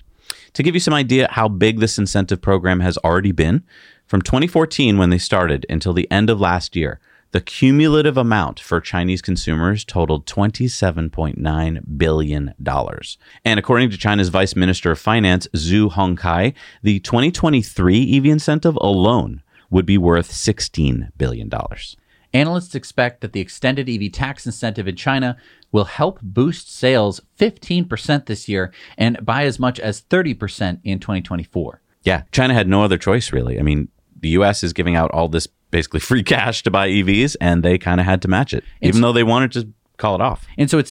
[0.54, 3.64] To give you some idea how big this incentive program has already been,
[4.06, 7.00] from 2014 when they started until the end of last year,
[7.32, 12.54] the cumulative amount for Chinese consumers totaled $27.9 billion.
[13.44, 19.42] And according to China's Vice Minister of Finance, Zhu Hongkai, the 2023 EV incentive alone
[19.70, 21.50] would be worth $16 billion.
[22.34, 25.36] Analysts expect that the extended EV tax incentive in China
[25.70, 31.80] will help boost sales 15% this year and by as much as 30% in 2024.
[32.04, 33.58] Yeah, China had no other choice, really.
[33.58, 33.88] I mean,
[34.20, 37.78] the US is giving out all this basically free cash to buy EVs, and they
[37.78, 39.68] kind of had to match it, even though they wanted to
[39.98, 40.46] call it off.
[40.56, 40.90] And so it's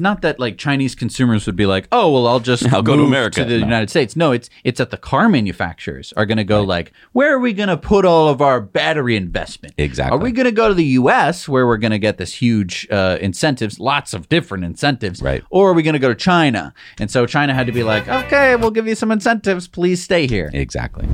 [0.00, 3.02] Not that like Chinese consumers would be like, oh well, I'll just I'll go to
[3.02, 3.64] America." to the No.
[3.66, 4.16] United States.
[4.16, 7.52] No, it's it's that the car manufacturers are going to go like, where are we
[7.52, 9.74] going to put all of our battery investment?
[9.78, 10.16] Exactly.
[10.16, 11.48] Are we going to go to the U.S.
[11.48, 15.44] where we're going to get this huge uh, incentives, lots of different incentives, Right.
[15.50, 16.72] Or are we going to go to China?
[16.98, 19.68] And so China had to be like, okay, we'll give you some incentives.
[19.68, 20.50] Please stay here.
[20.52, 21.04] Exactly.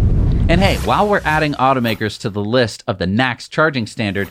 [0.49, 4.29] And hey, while we're adding automakers to the list of the NACS charging standard,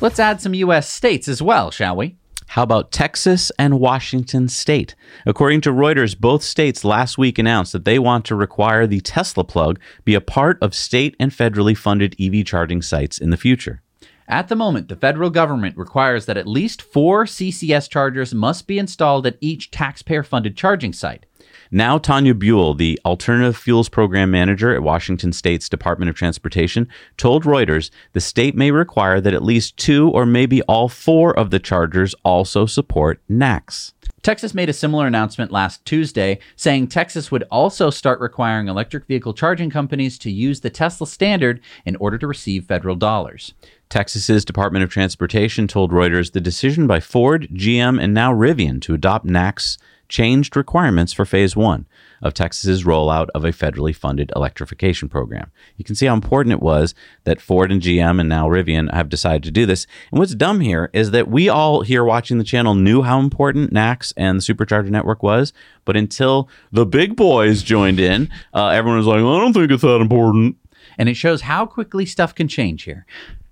[0.00, 0.88] let's add some U.S.
[0.90, 2.16] states as well, shall we?
[2.48, 4.94] How about Texas and Washington state?
[5.26, 9.44] According to Reuters, both states last week announced that they want to require the Tesla
[9.44, 13.82] plug be a part of state and federally funded EV charging sites in the future.
[14.28, 18.78] At the moment, the federal government requires that at least four CCS chargers must be
[18.78, 21.26] installed at each taxpayer funded charging site.
[21.70, 27.44] Now, Tanya Buell, the Alternative Fuels Program Manager at Washington State's Department of Transportation, told
[27.44, 31.58] Reuters the state may require that at least two or maybe all four of the
[31.58, 33.92] chargers also support NACS.
[34.22, 39.32] Texas made a similar announcement last Tuesday, saying Texas would also start requiring electric vehicle
[39.32, 43.54] charging companies to use the Tesla standard in order to receive federal dollars.
[43.88, 48.94] Texas's Department of Transportation told Reuters the decision by Ford, GM, and now Rivian to
[48.94, 49.78] adopt NACS
[50.08, 51.86] changed requirements for phase one
[52.22, 55.50] of Texas's rollout of a federally funded electrification program.
[55.76, 56.94] You can see how important it was
[57.24, 59.86] that Ford and GM and now Rivian have decided to do this.
[60.10, 63.72] And what's dumb here is that we all here watching the channel knew how important
[63.72, 65.52] NACS and the Supercharger network was,
[65.84, 69.82] but until the big boys joined in, uh, everyone was like, "I don't think it's
[69.82, 70.56] that important."
[70.98, 73.04] And it shows how quickly stuff can change here.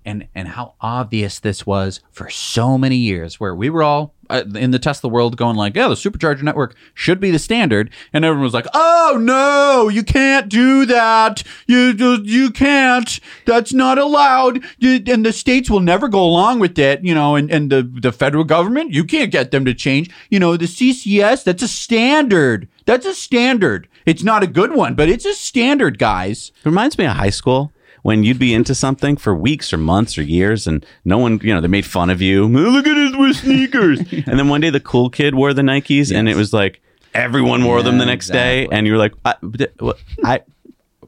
[0.05, 4.43] And and how obvious this was for so many years, where we were all uh,
[4.55, 8.25] in the Tesla world going like, yeah, the supercharger network should be the standard, and
[8.25, 11.93] everyone was like, oh no, you can't do that, you
[12.23, 17.03] you- can't, that's not allowed, You- and the states will never go along with it,
[17.03, 20.39] you know, and and the the federal government, you can't get them to change, you
[20.39, 23.87] know, the CCS, that's a standard, that's a standard.
[24.05, 26.51] It's not a good one, but it's a standard, guys.
[26.59, 27.71] It reminds me of high school
[28.05, 31.51] when you'd be into something for weeks or months or years and no one, you
[31.51, 32.43] know, they made fun of you.
[32.43, 33.99] "Oh, Look at us with sneakers.
[34.27, 36.83] and then one day the cool kid wore the Nikes and it was like
[37.15, 38.67] everyone wore them the Yeah, next day.
[38.71, 39.33] And you were like, I,
[39.79, 39.97] what?
[40.23, 40.41] I,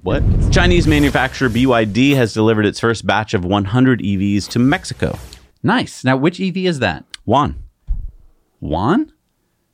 [0.01, 0.23] what?
[0.51, 5.19] Chinese manufacturer BYD has delivered its first batch of 100 EVs to Mexico.
[5.61, 6.03] Nice.
[6.03, 7.05] Now, which EV is that?
[7.25, 7.61] Juan.
[8.59, 9.11] Juan?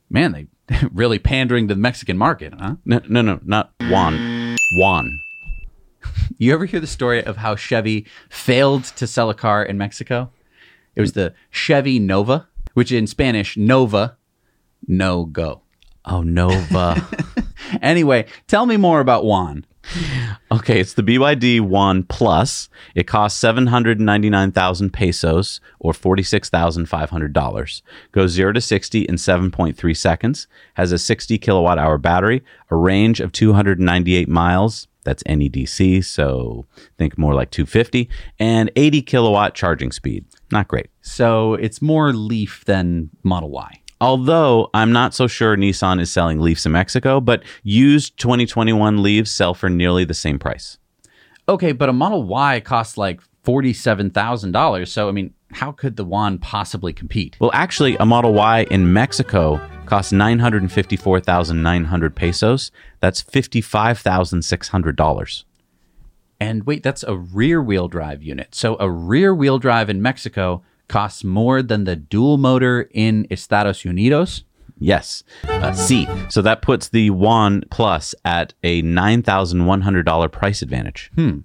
[0.10, 0.48] Man, they
[0.92, 2.76] really pandering to the Mexican market, huh?
[2.84, 4.58] No, no, no, not Juan.
[4.78, 5.10] Juan.
[6.44, 10.30] You ever hear the story of how Chevy failed to sell a car in Mexico?
[10.94, 14.18] It was the Chevy Nova, which in Spanish, Nova,
[14.86, 15.62] no go.
[16.04, 17.08] Oh, Nova.
[17.82, 19.66] Anyway, tell me more about Juan.
[20.52, 22.70] Okay, it's the BYD One Plus.
[22.94, 27.82] It costs 799,000 pesos or $46,500.
[28.12, 30.48] Goes 0 to 60 in 7.3 seconds.
[30.76, 34.88] Has a 60 kilowatt hour battery, a range of 298 miles.
[35.04, 36.66] That's NEDC, so
[36.98, 40.26] think more like 250, and 80 kilowatt charging speed.
[40.52, 40.90] Not great.
[41.02, 43.80] So it's more Leaf than Model Y.
[44.02, 49.32] Although I'm not so sure Nissan is selling Leafs in Mexico, but used 2021 Leafs
[49.32, 50.78] sell for nearly the same price.
[51.48, 54.88] Okay, but a Model Y costs like $47,000.
[54.88, 57.38] So, I mean, how could the Juan possibly compete?
[57.40, 59.62] Well, actually, a Model Y in Mexico
[59.94, 62.72] costs 954,900 pesos.
[63.00, 65.44] That's $55,600.
[66.40, 68.56] And wait, that's a rear wheel drive unit.
[68.56, 73.84] So a rear wheel drive in Mexico costs more than the dual motor in Estados
[73.84, 74.46] Unidos.
[74.80, 75.24] Yes.
[75.44, 76.08] Uh, C.
[76.28, 81.12] So that puts the One Plus at a $9,100 price advantage.
[81.14, 81.42] Hmm.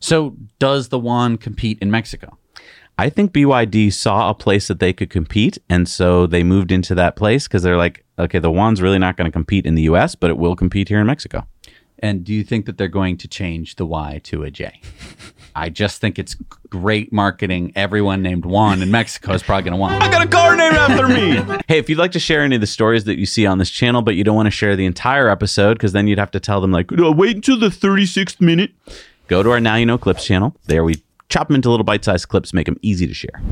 [0.00, 2.38] So does the Juan compete in Mexico?
[2.96, 6.94] I think BYD saw a place that they could compete, and so they moved into
[6.94, 9.82] that place because they're like, okay, the One's really not going to compete in the
[9.82, 11.46] US, but it will compete here in Mexico.
[11.98, 14.80] And do you think that they're going to change the Y to a J?
[15.56, 16.36] I just think it's
[16.68, 17.72] great marketing.
[17.76, 20.02] Everyone named Juan in Mexico is probably going to want.
[20.02, 21.36] I got a car named after me.
[21.68, 23.70] hey, if you'd like to share any of the stories that you see on this
[23.70, 26.40] channel, but you don't want to share the entire episode because then you'd have to
[26.40, 28.72] tell them like, no, wait until the 36th minute.
[29.28, 30.56] Go to our Now You Know Clips channel.
[30.66, 31.02] There we
[31.34, 33.42] chop them into little bite-sized clips, make them easy to share.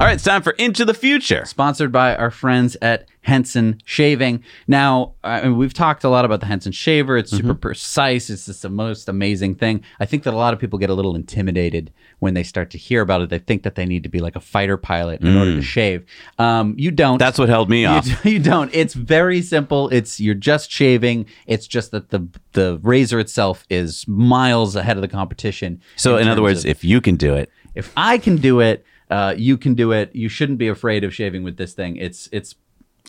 [0.00, 1.44] All right, it's time for Into the Future.
[1.44, 4.42] sponsored by our friends at Henson Shaving.
[4.66, 7.16] Now, I mean, we've talked a lot about the Henson shaver.
[7.16, 7.46] It's mm-hmm.
[7.46, 8.28] super precise.
[8.28, 9.84] It's just the most amazing thing.
[10.00, 11.92] I think that a lot of people get a little intimidated
[12.22, 13.30] when they start to hear about it.
[13.30, 16.06] They think that they need to be like a fighter pilot in order to shave.
[16.38, 17.18] Um, you don't.
[17.18, 18.24] That's what held me you, off.
[18.24, 18.72] you don't.
[18.72, 19.88] It's very simple.
[19.88, 21.26] It's you're just shaving.
[21.48, 25.82] It's just that the the razor itself is miles ahead of the competition.
[25.96, 28.86] So, in other words, of- if you can do it, if I can do it,
[29.10, 30.14] uh, you can do it.
[30.14, 31.96] You shouldn't be afraid of shaving with this thing.
[31.96, 32.54] It's it's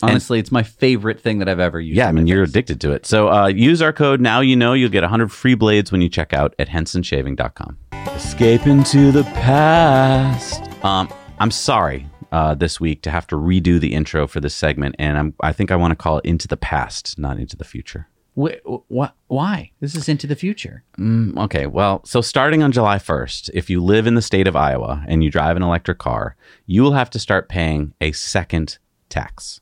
[0.04, 1.96] honestly it's my favorite thing that I've ever used.
[1.96, 2.50] yeah, I mean, you're face.
[2.50, 3.06] addicted to it.
[3.06, 4.72] So, uh, use our code Now You Know.
[4.72, 7.78] You'll get 100 free blades when you check out at hensonshaving.com.
[8.08, 10.62] Escape into the past.
[10.84, 14.94] Um, I'm sorry uh, this week to have to redo the intro for this segment,
[14.98, 17.64] and I'm, I think I want to call it Into the Past, not Into the
[17.64, 18.08] Future.
[18.36, 18.58] Wh-
[18.92, 19.70] wh- why?
[19.80, 20.82] This is into the future.
[20.98, 24.56] Mm, okay, well, so starting on July 1st, if you live in the state of
[24.56, 26.34] Iowa and you drive an electric car,
[26.66, 28.78] you will have to start paying a second
[29.08, 29.60] tax.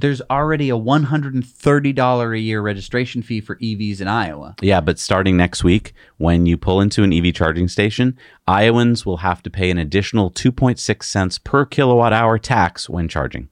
[0.00, 4.54] There's already a $130 a year registration fee for EVs in Iowa.
[4.62, 9.16] Yeah, but starting next week, when you pull into an EV charging station, Iowans will
[9.16, 13.48] have to pay an additional 2.6 cents per kilowatt hour tax when charging.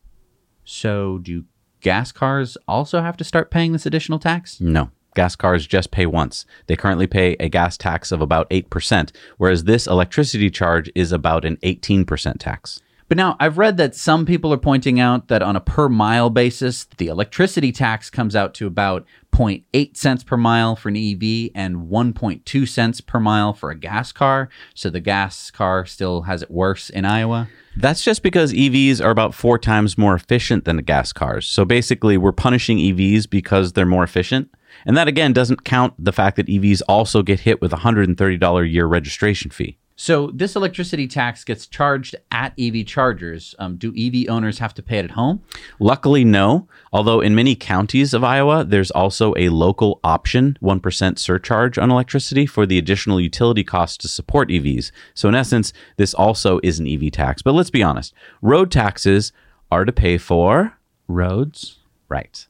[0.64, 1.46] So do
[1.80, 4.60] gas cars also have to start paying this additional tax?
[4.60, 4.92] No.
[5.16, 6.46] Gas cars just pay once.
[6.68, 11.44] They currently pay a gas tax of about 8%, whereas this electricity charge is about
[11.44, 12.82] an 18% tax.
[13.08, 16.28] But now I've read that some people are pointing out that on a per mile
[16.28, 21.50] basis, the electricity tax comes out to about 0.8 cents per mile for an EV
[21.54, 24.48] and 1.2 cents per mile for a gas car.
[24.74, 27.48] So the gas car still has it worse in Iowa.
[27.76, 31.46] That's just because EVs are about four times more efficient than the gas cars.
[31.46, 34.50] So basically, we're punishing EVs because they're more efficient.
[34.84, 38.62] And that again doesn't count the fact that EVs also get hit with a $130
[38.62, 39.78] a year registration fee.
[39.98, 43.54] So this electricity tax gets charged at EV chargers.
[43.58, 45.42] Um, do EV owners have to pay it at home?
[45.80, 46.68] Luckily, no.
[46.92, 52.44] Although in many counties of Iowa, there's also a local option 1% surcharge on electricity
[52.44, 54.92] for the additional utility costs to support EVs.
[55.14, 57.40] So, in essence, this also is an EV tax.
[57.40, 59.32] But let's be honest road taxes
[59.72, 60.76] are to pay for
[61.08, 61.78] Roads.
[62.08, 62.46] Right.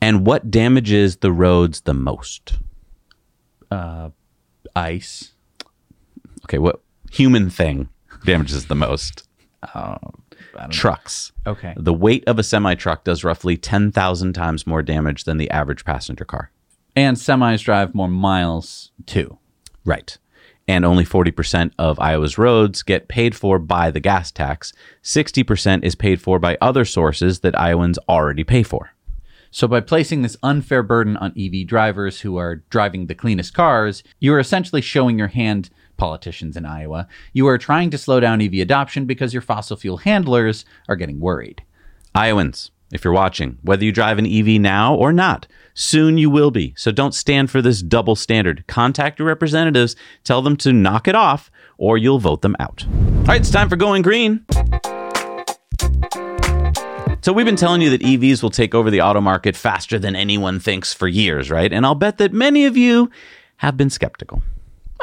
[0.00, 2.58] And what damages the roads the most?
[4.76, 5.32] Ice.
[6.44, 6.80] Okay, what
[7.14, 7.88] human thing
[8.24, 9.28] damages the most?
[9.74, 9.96] Oh,
[10.70, 11.32] Trucks.
[11.46, 11.74] Okay.
[11.76, 15.84] The weight of a semi truck does roughly 10,000 times more damage than the average
[15.84, 16.50] passenger car.
[16.96, 19.38] And semis drive more miles too.
[19.84, 20.16] Right.
[20.66, 24.72] And only 40% of Iowa's roads get paid for by the gas tax.
[25.02, 28.92] 60% is paid for by other sources that Iowans already pay for.
[29.50, 34.02] So by placing this unfair burden on EV drivers who are driving the cleanest cars,
[34.18, 37.08] you are essentially showing your hand, politicians in Iowa.
[37.32, 41.20] You are trying to slow down EV adoption because your fossil fuel handlers are getting
[41.20, 41.62] worried.
[42.14, 46.50] Iowans, if you're watching, whether you drive an EV now or not, soon you will
[46.50, 46.74] be.
[46.76, 48.64] So don't stand for this double standard.
[48.66, 52.86] Contact your representatives, tell them to knock it off, or you'll vote them out.
[52.86, 54.44] All right, it's time for Going Green.
[57.22, 60.14] So we've been telling you that EVs will take over the auto market faster than
[60.14, 61.72] anyone thinks for years, right?
[61.72, 63.10] And I'll bet that many of you
[63.56, 64.42] have been skeptical.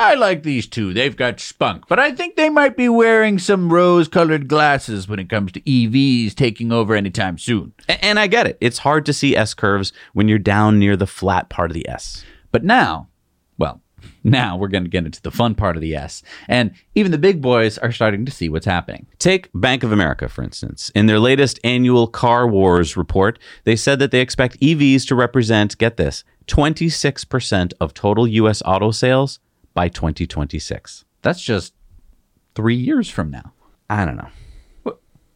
[0.02, 0.93] I like these two.
[0.95, 5.20] They've got spunk, but I think they might be wearing some rose colored glasses when
[5.20, 7.74] it comes to EVs taking over anytime soon.
[7.88, 8.58] And I get it.
[8.60, 11.88] It's hard to see S curves when you're down near the flat part of the
[11.88, 12.26] S.
[12.52, 13.10] But now,
[13.60, 13.80] well,
[14.24, 16.24] now we're going to get into the fun part of the S.
[16.47, 19.06] And even the big boys are starting to see what's happening.
[19.20, 20.91] Take Bank of America, for instance.
[20.95, 25.78] In their latest annual Car Wars report, they said that they expect EVs to represent,
[25.78, 28.64] get this, 26% of total U.S.
[28.66, 29.38] auto sales
[29.74, 31.05] by 2026.
[31.22, 31.74] That's just
[32.55, 33.53] three years from now.
[33.89, 34.30] I don't know.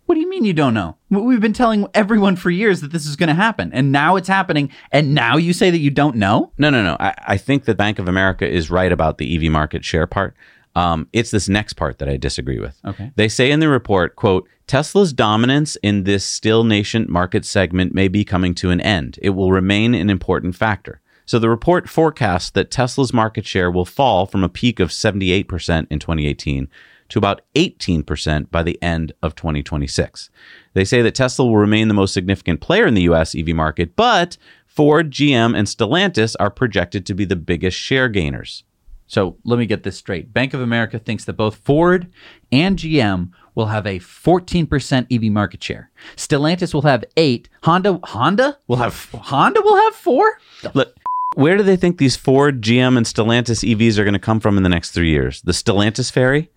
[0.05, 0.97] What do you mean you don't know?
[1.09, 4.27] We've been telling everyone for years that this is going to happen, and now it's
[4.27, 6.51] happening, and now you say that you don't know?
[6.59, 6.95] No, no, no.
[6.99, 10.35] I, I think that Bank of America is right about the EV market share part.
[10.75, 12.79] Um, it's this next part that I disagree with.
[12.85, 13.11] Okay.
[13.15, 18.07] They say in the report, quote, Tesla's dominance in this still nascent market segment may
[18.07, 19.17] be coming to an end.
[19.21, 21.01] It will remain an important factor.
[21.25, 25.87] So the report forecasts that Tesla's market share will fall from a peak of 78%
[25.89, 26.67] in 2018
[27.09, 30.29] to about 18% by the end of 2026.
[30.73, 33.95] They say that Tesla will remain the most significant player in the US EV market,
[33.95, 38.63] but Ford, GM, and Stellantis are projected to be the biggest share gainers.
[39.07, 40.33] So let me get this straight.
[40.33, 42.11] Bank of America thinks that both Ford
[42.51, 45.91] and GM will have a 14% EV market share.
[46.15, 47.47] Stellantis will have eight.
[47.63, 50.39] Honda Honda will have Honda will have four.
[50.73, 50.97] Look,
[51.35, 54.57] where do they think these Ford, GM, and Stellantis EVs are going to come from
[54.57, 55.41] in the next three years?
[55.41, 56.49] The Stellantis fairy?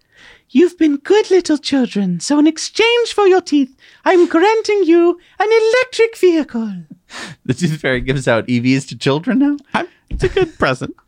[0.51, 5.49] You've been good little children, so in exchange for your teeth, I'm granting you an
[5.51, 6.85] electric vehicle.
[7.45, 9.57] The Tooth Fairy gives out EVs to children now.
[9.73, 10.95] I'm, it's a good present.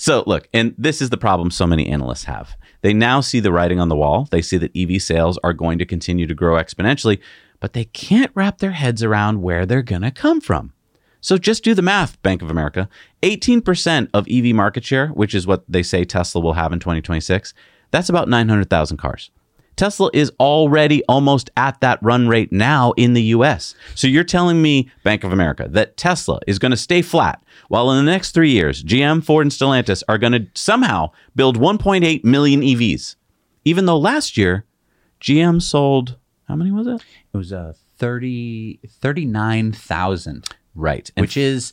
[0.00, 2.56] So, look, and this is the problem so many analysts have.
[2.82, 4.28] They now see the writing on the wall.
[4.30, 7.18] They see that EV sales are going to continue to grow exponentially,
[7.58, 10.72] but they can't wrap their heads around where they're going to come from.
[11.20, 12.88] So just do the math, Bank of America.
[13.22, 17.54] 18% of EV market share, which is what they say Tesla will have in 2026,
[17.90, 19.30] that's about 900,000 cars.
[19.78, 23.76] Tesla is already almost at that run rate now in the US.
[23.94, 27.90] So you're telling me, Bank of America, that Tesla is going to stay flat while
[27.92, 32.24] in the next three years, GM, Ford, and Stellantis are going to somehow build 1.8
[32.24, 33.14] million EVs.
[33.64, 34.64] Even though last year,
[35.20, 36.16] GM sold,
[36.48, 37.04] how many was it?
[37.32, 40.48] It was uh, 30 39,000,
[40.78, 41.10] Right.
[41.16, 41.72] And which is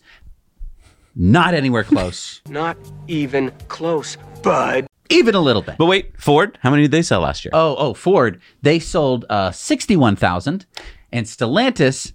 [1.16, 2.42] not anywhere close.
[2.50, 2.76] Not
[3.08, 4.88] even close, bud.
[5.10, 5.78] Even a little bit.
[5.78, 7.52] but wait, Ford, how many did they sell last year?
[7.54, 10.66] Oh, oh, Ford, they sold uh, 61,000
[11.14, 12.12] and Stellantis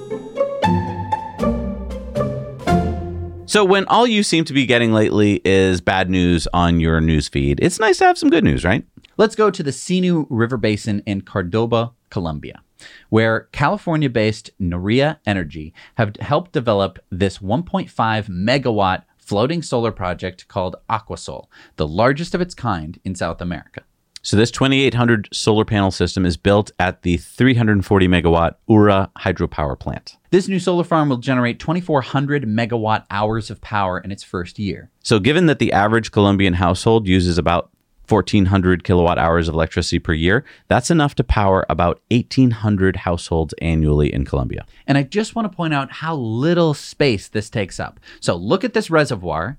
[3.47, 7.28] So when all you seem to be getting lately is bad news on your news
[7.28, 8.86] feed, it's nice to have some good news, right?
[9.18, 12.62] Let's go to the Sinu River Basin in Cordoba, Colombia,
[13.11, 17.92] where California based Noria Energy have helped develop this 1.5
[18.28, 23.82] megawatt floating solar project called Aquasol, the largest of its kind in South America.
[24.25, 30.16] So this 2800 solar panel system is built at the 340 megawatt Ura hydropower plant.
[30.31, 34.91] This new solar farm will generate 2,400 megawatt hours of power in its first year.
[35.03, 37.68] So given that the average Colombian household uses about
[38.09, 44.11] 1400 kilowatt hours of electricity per year, that's enough to power about 1800 households annually
[44.11, 44.64] in Colombia.
[44.87, 48.01] And I just want to point out how little space this takes up.
[48.20, 49.59] So look at this reservoir.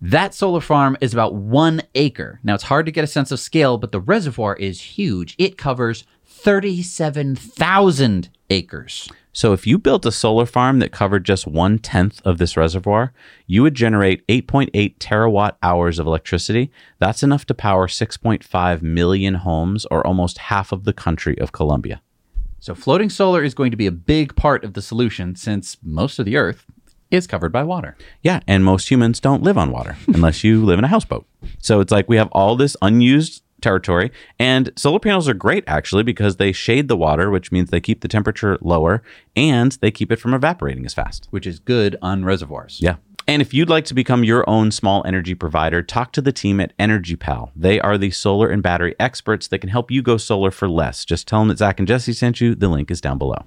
[0.00, 2.38] That solar farm is about one acre.
[2.44, 5.34] Now, it's hard to get a sense of scale, but the reservoir is huge.
[5.38, 9.08] It covers 37,000 acres.
[9.32, 13.12] So if you built a solar farm that covered just one tenth of this reservoir,
[13.46, 16.70] you would generate 8.8 terawatt hours of electricity.
[17.00, 22.00] That's enough to power 6.5 million homes or almost half of the country of Colombia.
[22.60, 26.18] So, floating solar is going to be a big part of the solution since most
[26.18, 26.66] of the Earth
[27.10, 27.96] is covered by water.
[28.22, 31.26] Yeah, and most humans don't live on water unless you live in a houseboat.
[31.58, 36.02] So it's like we have all this unused territory, and solar panels are great actually
[36.02, 39.02] because they shade the water, which means they keep the temperature lower
[39.34, 41.26] and they keep it from evaporating as fast.
[41.30, 42.78] Which is good on reservoirs.
[42.80, 42.96] Yeah.
[43.26, 46.60] And if you'd like to become your own small energy provider, talk to the team
[46.60, 47.50] at EnergyPal.
[47.54, 51.04] They are the solar and battery experts that can help you go solar for less.
[51.04, 52.54] Just tell them that Zach and Jesse sent you.
[52.54, 53.44] The link is down below.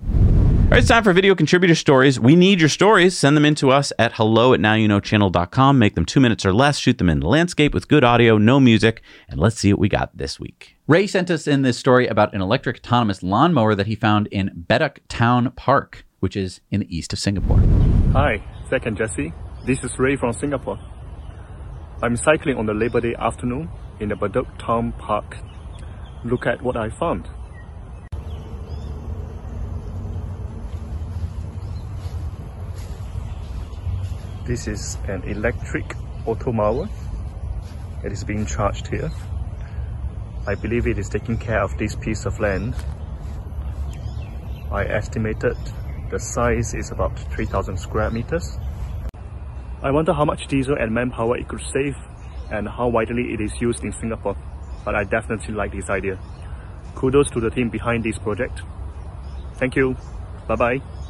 [0.72, 2.18] All right, it's time for video contributor stories.
[2.18, 3.18] We need your stories.
[3.18, 5.78] Send them in to us at hello at nowyouknowchannel.com.
[5.78, 6.78] Make them two minutes or less.
[6.78, 9.90] Shoot them in the landscape with good audio, no music, and let's see what we
[9.90, 10.78] got this week.
[10.88, 14.66] Ray sent us in this story about an electric autonomous lawnmower that he found in
[14.70, 17.60] Bedok Town Park, which is in the east of Singapore.
[18.14, 19.34] Hi, Zach and Jesse.
[19.66, 20.80] This is Ray from Singapore.
[22.02, 23.70] I'm cycling on the Labor Day afternoon
[24.00, 25.36] in the Bedok Town Park.
[26.24, 27.28] Look at what I found.
[34.46, 36.90] This is an electric auto mower.
[38.04, 39.12] It is being charged here.
[40.48, 42.74] I believe it is taking care of this piece of land.
[44.72, 45.58] I estimated
[46.10, 48.58] the size is about 3000 square meters.
[49.84, 51.96] I wonder how much diesel and manpower it could save
[52.52, 54.36] and how widely it is used in Singapore,
[54.84, 56.20] but I definitely like this idea.
[56.96, 58.62] Kudos to the team behind this project.
[59.56, 59.96] Thank you.
[60.48, 61.01] Bye bye.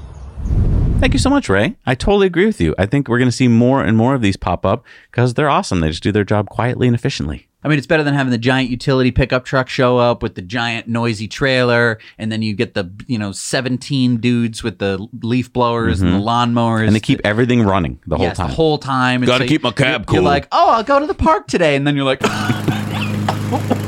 [1.02, 1.76] Thank you so much, Ray.
[1.84, 2.76] I totally agree with you.
[2.78, 5.50] I think we're going to see more and more of these pop up because they're
[5.50, 5.80] awesome.
[5.80, 7.48] They just do their job quietly and efficiently.
[7.64, 10.44] I mean, it's better than having the giant utility pickup truck show up with the
[10.44, 15.52] giant noisy trailer, and then you get the you know seventeen dudes with the leaf
[15.52, 16.56] blowers and the mm-hmm.
[16.56, 18.50] lawnmowers, And they keep everything running the whole yes, time.
[18.50, 19.24] the whole time.
[19.24, 21.48] And Gotta so keep my cab you're, You're like, oh, I'll go to the park
[21.48, 22.22] today, and then you're like,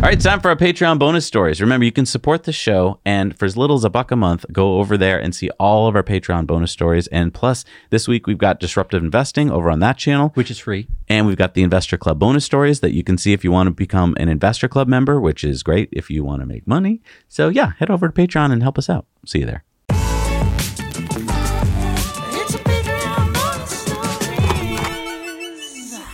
[0.00, 1.60] All right, time for our Patreon bonus stories.
[1.60, 4.46] Remember, you can support the show, and for as little as a buck a month,
[4.50, 7.06] go over there and see all of our Patreon bonus stories.
[7.08, 10.88] And plus, this week we've got disruptive investing over on that channel, which is free.
[11.06, 13.66] and we've got the Investor Club bonus stories that you can see if you want
[13.66, 17.02] to become an Investor Club member, which is great if you want to make money.
[17.28, 19.04] So yeah, head over to Patreon and help us out.
[19.26, 19.64] See you there.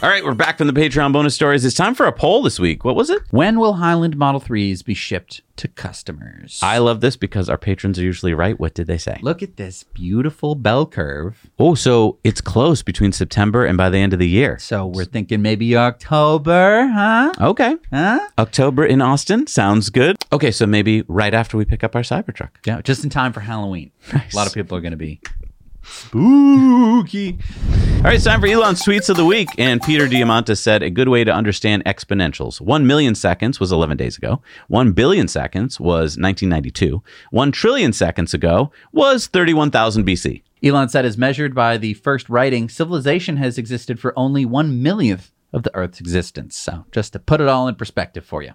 [0.03, 1.65] All right, we're back from the Patreon bonus stories.
[1.65, 2.85] It's time for a poll this week.
[2.85, 3.23] What was it?
[3.31, 6.61] when will Highland Model 3s be shipped to customers?
[6.63, 8.61] I love this because our patrons are usually right.
[8.61, 9.19] What did they say?
[9.23, 11.47] Look at this beautiful bell curve.
[11.59, 14.59] Oh, so it's close between September and by the end of the year.
[14.59, 17.33] So we're thinking maybe October, huh?
[17.41, 17.77] Okay.
[17.91, 18.21] Huh?
[18.39, 20.19] October in Austin sounds good.
[20.31, 22.51] Okay, so maybe right after we pick up our Cybertruck.
[22.67, 23.93] Yeah, just in time for Halloween.
[24.13, 24.35] Nice.
[24.35, 25.21] A lot of people are going to be
[25.87, 27.39] spooky.
[27.97, 29.49] All right, it's time for Elon's tweets of the week.
[29.59, 32.61] And Peter Diamandis said a good way to understand exponentials.
[32.61, 34.43] One million seconds was 11 days ago.
[34.69, 37.03] One billion seconds was 1992.
[37.31, 40.43] One trillion seconds ago was 31,000 BC.
[40.63, 45.33] Elon said, as measured by the first writing, civilization has existed for only one millionth
[45.53, 46.57] of the Earth's existence.
[46.57, 48.53] So, just to put it all in perspective for you.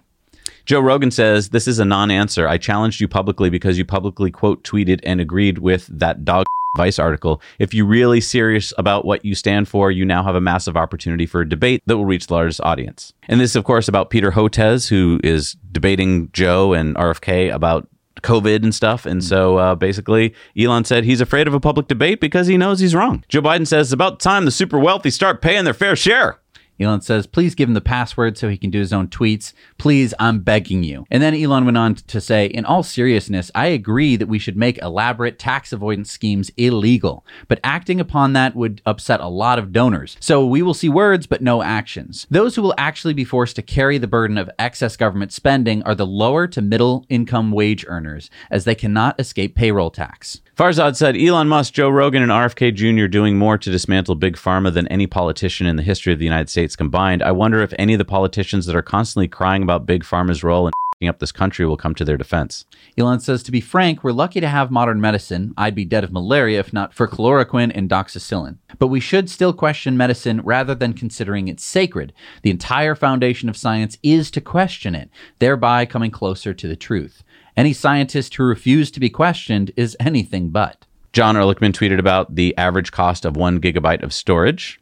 [0.64, 2.46] Joe Rogan says this is a non-answer.
[2.46, 6.44] I challenged you publicly because you publicly quote tweeted and agreed with that dog
[6.76, 7.42] Vice article.
[7.58, 11.26] If you're really serious about what you stand for, you now have a massive opportunity
[11.26, 13.12] for a debate that will reach the largest audience.
[13.28, 17.88] And this, of course, about Peter Hotez, who is debating Joe and RFK about
[18.22, 19.04] COVID and stuff.
[19.04, 22.80] And so uh, basically, Elon said he's afraid of a public debate because he knows
[22.80, 23.24] he's wrong.
[23.28, 26.38] Joe Biden says it's about time the super wealthy start paying their fair share.
[26.80, 29.52] Elon says, please give him the password so he can do his own tweets.
[29.78, 31.04] Please, I'm begging you.
[31.10, 34.56] And then Elon went on to say, in all seriousness, I agree that we should
[34.56, 39.72] make elaborate tax avoidance schemes illegal, but acting upon that would upset a lot of
[39.72, 40.16] donors.
[40.18, 42.26] So we will see words, but no actions.
[42.30, 45.94] Those who will actually be forced to carry the burden of excess government spending are
[45.94, 50.40] the lower to middle income wage earners, as they cannot escape payroll tax.
[50.56, 53.06] Farzad said Elon Musk, Joe Rogan, and RFK Jr.
[53.06, 56.50] doing more to dismantle big pharma than any politician in the history of the United
[56.50, 57.22] States combined.
[57.22, 60.66] I wonder if any of the politicians that are constantly crying about big pharma's role
[60.66, 60.72] in
[61.08, 62.64] up this country will come to their defense.
[62.96, 65.52] Elon says, to be frank, we're lucky to have modern medicine.
[65.56, 68.58] I'd be dead of malaria if not for chloroquine and doxycycline.
[68.78, 72.12] But we should still question medicine rather than considering it sacred.
[72.42, 77.24] The entire foundation of science is to question it, thereby coming closer to the truth.
[77.56, 80.86] Any scientist who refuses to be questioned is anything but.
[81.12, 84.80] Jon Erlichman tweeted about the average cost of one gigabyte of storage.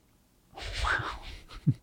[0.54, 1.72] Wow.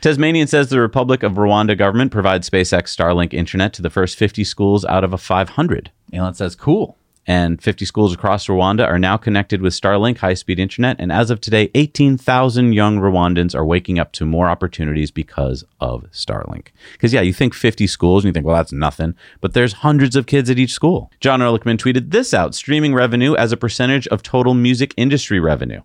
[0.00, 4.44] Tasmanian says the Republic of Rwanda government provides SpaceX Starlink internet to the first 50
[4.44, 5.90] schools out of a 500.
[6.12, 6.96] Elon says, cool.
[7.28, 10.96] And 50 schools across Rwanda are now connected with Starlink high speed internet.
[10.98, 16.04] And as of today, 18,000 young Rwandans are waking up to more opportunities because of
[16.10, 16.68] Starlink.
[16.92, 19.14] Because, yeah, you think 50 schools and you think, well, that's nothing.
[19.42, 21.12] But there's hundreds of kids at each school.
[21.20, 25.82] Jon Erlichman tweeted this out streaming revenue as a percentage of total music industry revenue.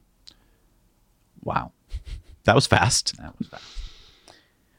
[1.43, 1.73] Wow.
[2.45, 3.15] That was fast.
[3.19, 3.63] That was fast.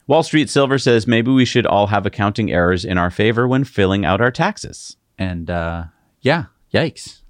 [0.05, 3.63] Wall Street Silver says maybe we should all have accounting errors in our favor when
[3.63, 4.97] filling out our taxes.
[5.17, 5.85] And uh,
[6.21, 6.45] yeah,
[6.75, 7.21] yikes.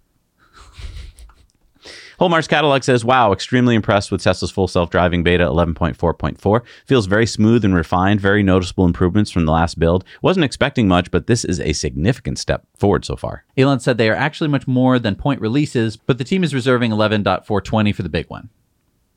[2.19, 6.61] Whole Mars Catalog says, wow, extremely impressed with Tesla's full self driving beta 11.4.4.
[6.85, 10.03] Feels very smooth and refined, very noticeable improvements from the last build.
[10.21, 13.45] Wasn't expecting much, but this is a significant step forward so far.
[13.57, 16.91] Elon said they are actually much more than point releases, but the team is reserving
[16.91, 18.49] 11.420 for the big one.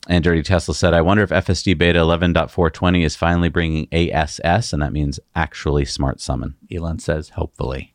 [0.08, 4.80] And Dirty Tesla said, I wonder if FSD beta 11.420 is finally bringing ASS, and
[4.80, 6.56] that means actually smart summon.
[6.72, 7.94] Elon says, hopefully.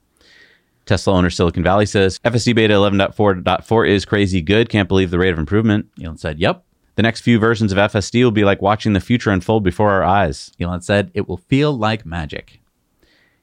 [0.85, 4.69] Tesla owner Silicon Valley says, FSD beta 11.4.4 is crazy good.
[4.69, 5.87] Can't believe the rate of improvement.
[6.01, 6.65] Elon said, yep.
[6.95, 10.03] The next few versions of FSD will be like watching the future unfold before our
[10.03, 10.51] eyes.
[10.59, 12.59] Elon said, it will feel like magic.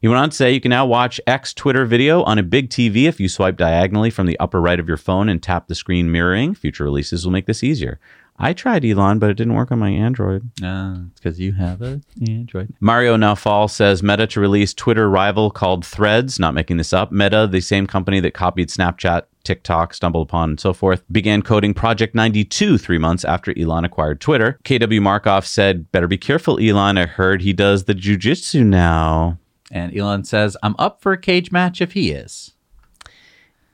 [0.01, 2.70] He went on to say you can now watch X Twitter video on a big
[2.70, 5.74] TV if you swipe diagonally from the upper right of your phone and tap the
[5.74, 6.55] screen mirroring.
[6.55, 8.01] Future releases will make this easier.
[8.43, 10.51] I tried Elon, but it didn't work on my Android.
[10.62, 12.74] Uh, it's because you have an Android.
[12.80, 17.12] Mario Nawfal says Meta to release Twitter rival called Threads, not making this up.
[17.12, 22.14] Meta, the same company that copied Snapchat, TikTok, StumbleUpon, and so forth, began coding Project
[22.14, 24.59] 92 three months after Elon acquired Twitter.
[24.64, 26.97] KW Markov said, Better be careful, Elon.
[26.97, 29.38] I heard he does the jujitsu now.
[29.70, 32.53] And Elon says, I'm up for a cage match if he is.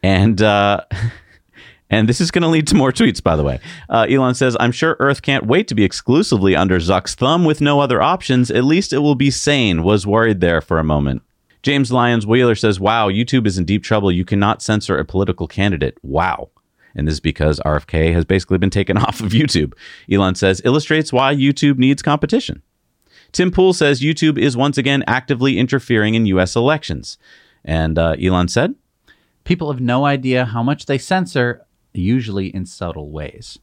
[0.03, 0.83] And, uh,.
[1.89, 3.61] And this is going to lead to more tweets, by the way.
[3.89, 7.61] Uh, Elon says, I'm sure Earth can't wait to be exclusively under Zuck's thumb with
[7.61, 8.51] no other options.
[8.51, 9.85] At least it will be sane.
[9.85, 11.23] Was worried there for a moment.
[11.63, 14.11] James Lyons-Weiler says, Wow, YouTube is in deep trouble.
[14.11, 15.99] You cannot censor a political candidate.
[16.03, 16.51] Wow.
[16.97, 19.75] And this is because RFK has basically been taken off of YouTube.
[20.11, 22.63] Elon says, illustrates why YouTube needs competition.
[23.33, 26.57] Tim Pool says YouTube is once again actively interfering in U.S.
[26.57, 27.19] elections.
[27.65, 28.75] And uh, Elon said,
[29.45, 31.67] People have no idea how much they censor
[31.97, 33.59] usually in subtle ways.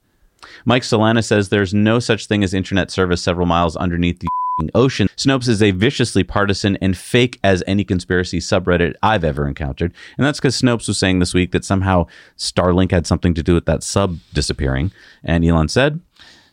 [0.65, 4.27] Mike Solana says there's no such thing as internet service several miles underneath the
[4.75, 5.09] ocean.
[5.17, 9.93] Snopes is a viciously partisan and fake as any conspiracy subreddit I've ever encountered.
[10.17, 12.07] And that's because Snopes was saying this week that somehow
[12.37, 14.91] Starlink had something to do with that sub disappearing.
[15.23, 16.01] And Elon said,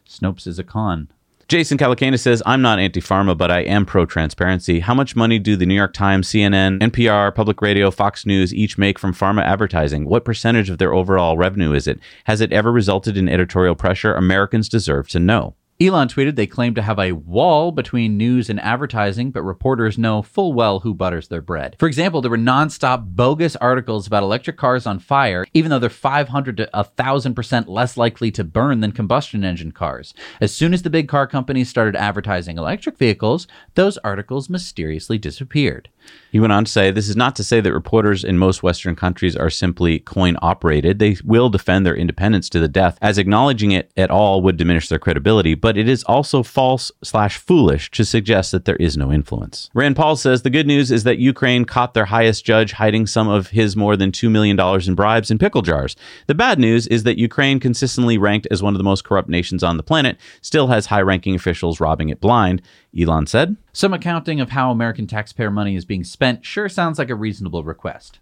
[0.08, 1.08] Snopes is a con.
[1.50, 4.78] Jason Calacanis says, I'm not anti pharma, but I am pro transparency.
[4.78, 8.78] How much money do the New York Times, CNN, NPR, Public Radio, Fox News each
[8.78, 10.04] make from pharma advertising?
[10.04, 11.98] What percentage of their overall revenue is it?
[12.26, 14.14] Has it ever resulted in editorial pressure?
[14.14, 15.56] Americans deserve to know.
[15.82, 20.20] Elon tweeted they claim to have a wall between news and advertising, but reporters know
[20.20, 21.74] full well who butters their bread.
[21.78, 25.88] For example, there were nonstop bogus articles about electric cars on fire, even though they're
[25.88, 30.12] 500 to 1,000% less likely to burn than combustion engine cars.
[30.38, 35.88] As soon as the big car companies started advertising electric vehicles, those articles mysteriously disappeared.
[36.30, 38.94] He went on to say, This is not to say that reporters in most Western
[38.94, 40.98] countries are simply coin operated.
[40.98, 44.88] They will defend their independence to the death, as acknowledging it at all would diminish
[44.88, 45.54] their credibility.
[45.54, 49.70] But it is also false slash foolish to suggest that there is no influence.
[49.74, 53.28] Rand Paul says the good news is that Ukraine caught their highest judge hiding some
[53.28, 55.96] of his more than $2 million in bribes in pickle jars.
[56.26, 59.64] The bad news is that Ukraine, consistently ranked as one of the most corrupt nations
[59.64, 62.62] on the planet, still has high ranking officials robbing it blind,
[62.98, 63.56] Elon said.
[63.72, 67.64] Some accounting of how American taxpayer money is being spent sure sounds like a reasonable
[67.64, 68.18] request.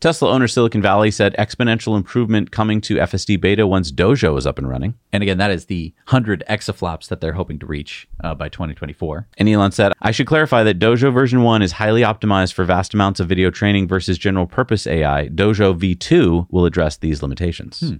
[0.00, 4.58] Tesla owner Silicon Valley said exponential improvement coming to FSD beta once Dojo is up
[4.58, 4.94] and running.
[5.12, 9.28] And again, that is the 100 exaflops that they're hoping to reach uh, by 2024.
[9.38, 12.94] And Elon said, I should clarify that Dojo version 1 is highly optimized for vast
[12.94, 15.28] amounts of video training versus general purpose AI.
[15.28, 17.78] Dojo V2 will address these limitations.
[17.78, 17.96] Hmm.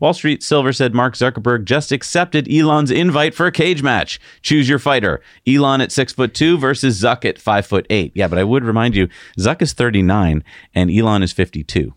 [0.00, 4.20] Wall Street Silver said Mark Zuckerberg just accepted Elon's invite for a cage match.
[4.42, 5.20] Choose your fighter.
[5.46, 8.12] Elon at six foot two versus Zuck at five foot eight.
[8.14, 10.44] Yeah, but I would remind you, Zuck is 39
[10.74, 11.94] and Elon is 52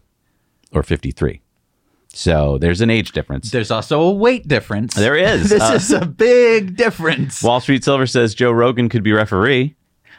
[0.71, 1.41] or 53.
[2.11, 3.51] So there's an age difference.
[3.51, 4.95] There's also a weight difference.
[4.95, 5.49] There is.
[5.51, 7.43] this Uh, is a big difference.
[7.43, 9.75] Wall Street Silver says Joe Rogan could be referee.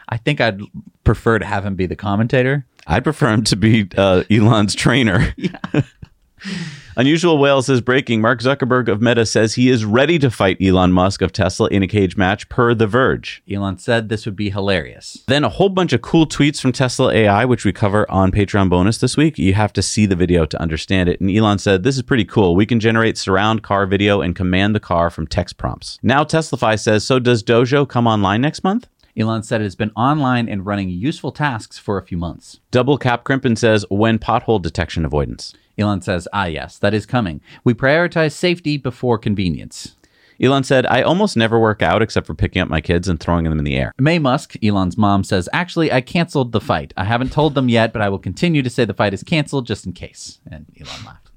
[0.07, 0.61] I think I'd
[1.03, 2.65] prefer to have him be the commentator.
[2.87, 5.33] I'd prefer him to be uh, Elon's trainer.
[7.01, 8.21] Unusual Whale is breaking.
[8.21, 11.81] Mark Zuckerberg of Meta says he is ready to fight Elon Musk of Tesla in
[11.81, 13.41] a cage match per The Verge.
[13.49, 15.23] Elon said this would be hilarious.
[15.25, 18.69] Then a whole bunch of cool tweets from Tesla AI, which we cover on Patreon
[18.69, 19.39] bonus this week.
[19.39, 21.19] You have to see the video to understand it.
[21.19, 22.55] And Elon said, This is pretty cool.
[22.55, 25.97] We can generate surround car video and command the car from text prompts.
[26.03, 28.87] Now Teslafy says, So does Dojo come online next month?
[29.17, 32.59] Elon said it has been online and running useful tasks for a few months.
[32.69, 35.53] Double Cap Crimpen says, When pothole detection avoidance?
[35.77, 37.41] Elon says, ah, yes, that is coming.
[37.63, 39.95] We prioritize safety before convenience.
[40.41, 43.43] Elon said, I almost never work out except for picking up my kids and throwing
[43.43, 43.93] them in the air.
[43.99, 46.93] Maye Musk, Elon's mom, says, Actually, I canceled the fight.
[46.97, 49.67] I haven't told them yet, but I will continue to say the fight is canceled
[49.67, 50.39] just in case.
[50.49, 51.30] And Elon laughed.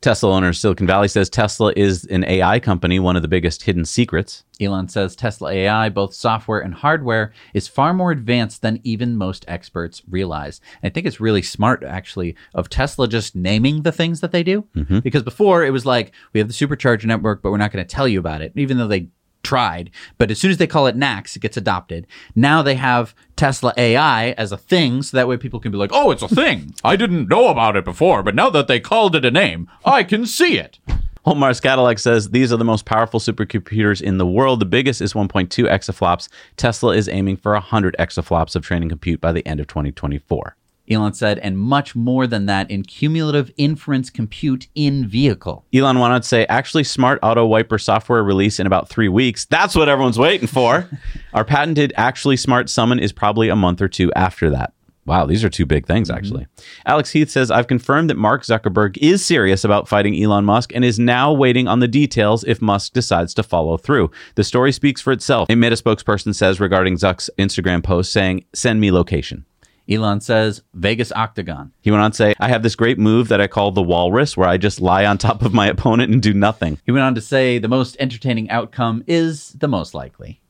[0.00, 3.84] Tesla owner Silicon Valley says Tesla is an AI company, one of the biggest hidden
[3.84, 4.44] secrets.
[4.60, 9.44] Elon says Tesla AI, both software and hardware, is far more advanced than even most
[9.48, 10.60] experts realize.
[10.82, 14.42] And I think it's really smart, actually, of Tesla just naming the things that they
[14.42, 14.62] do.
[14.74, 15.00] Mm-hmm.
[15.00, 17.94] Because before it was like, we have the supercharger network, but we're not going to
[17.94, 19.08] tell you about it, even though they
[19.46, 19.90] tried.
[20.18, 22.06] But as soon as they call it NACS, it gets adopted.
[22.34, 25.90] Now they have Tesla AI as a thing, so that way people can be like,
[25.92, 26.74] oh, it's a thing.
[26.82, 30.02] I didn't know about it before, but now that they called it a name, I
[30.02, 30.78] can see it.
[31.24, 34.60] Whole Mars Catalog says these are the most powerful supercomputers in the world.
[34.60, 36.28] The biggest is 1.2 exaflops.
[36.56, 40.56] Tesla is aiming for 100 exaflops of training compute by the end of 2024.
[40.90, 45.64] Elon said, and much more than that in cumulative inference compute in vehicle.
[45.74, 49.44] Elon wanted to say, actually, Smart Auto Wiper software release in about three weeks.
[49.44, 50.88] That's what everyone's waiting for.
[51.34, 54.72] Our patented Actually Smart Summon is probably a month or two after that.
[55.06, 56.18] Wow, these are two big things, mm-hmm.
[56.18, 56.46] actually.
[56.84, 60.84] Alex Heath says, I've confirmed that Mark Zuckerberg is serious about fighting Elon Musk and
[60.84, 64.10] is now waiting on the details if Musk decides to follow through.
[64.34, 65.48] The story speaks for itself.
[65.48, 69.46] A Meta spokesperson says regarding Zuck's Instagram post saying, Send me location.
[69.88, 71.72] Elon says Vegas Octagon.
[71.80, 74.36] He went on to say, I have this great move that I call the walrus,
[74.36, 76.78] where I just lie on top of my opponent and do nothing.
[76.84, 80.40] He went on to say the most entertaining outcome is the most likely.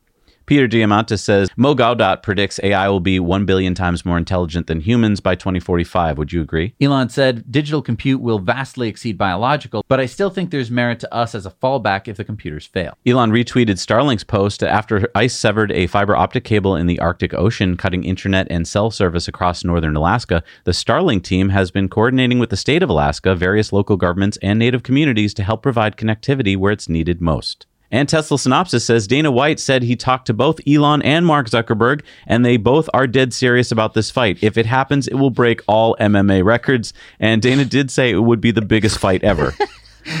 [0.47, 4.79] Peter Diamandis says, Mo Gaudat predicts AI will be 1 billion times more intelligent than
[4.79, 6.17] humans by 2045.
[6.17, 6.73] Would you agree?
[6.79, 11.13] Elon said digital compute will vastly exceed biological, but I still think there's merit to
[11.13, 12.97] us as a fallback if the computers fail.
[13.05, 17.75] Elon retweeted Starlink's post after ICE severed a fiber optic cable in the Arctic Ocean,
[17.75, 20.41] cutting internet and cell service across northern Alaska.
[20.63, 24.57] The Starlink team has been coordinating with the state of Alaska, various local governments, and
[24.57, 27.65] native communities to help provide connectivity where it's needed most.
[27.91, 32.03] And Tesla Synopsis says Dana White said he talked to both Elon and Mark Zuckerberg,
[32.25, 34.37] and they both are dead serious about this fight.
[34.41, 36.93] If it happens, it will break all MMA records.
[37.19, 39.55] And Dana did say it would be the biggest fight ever.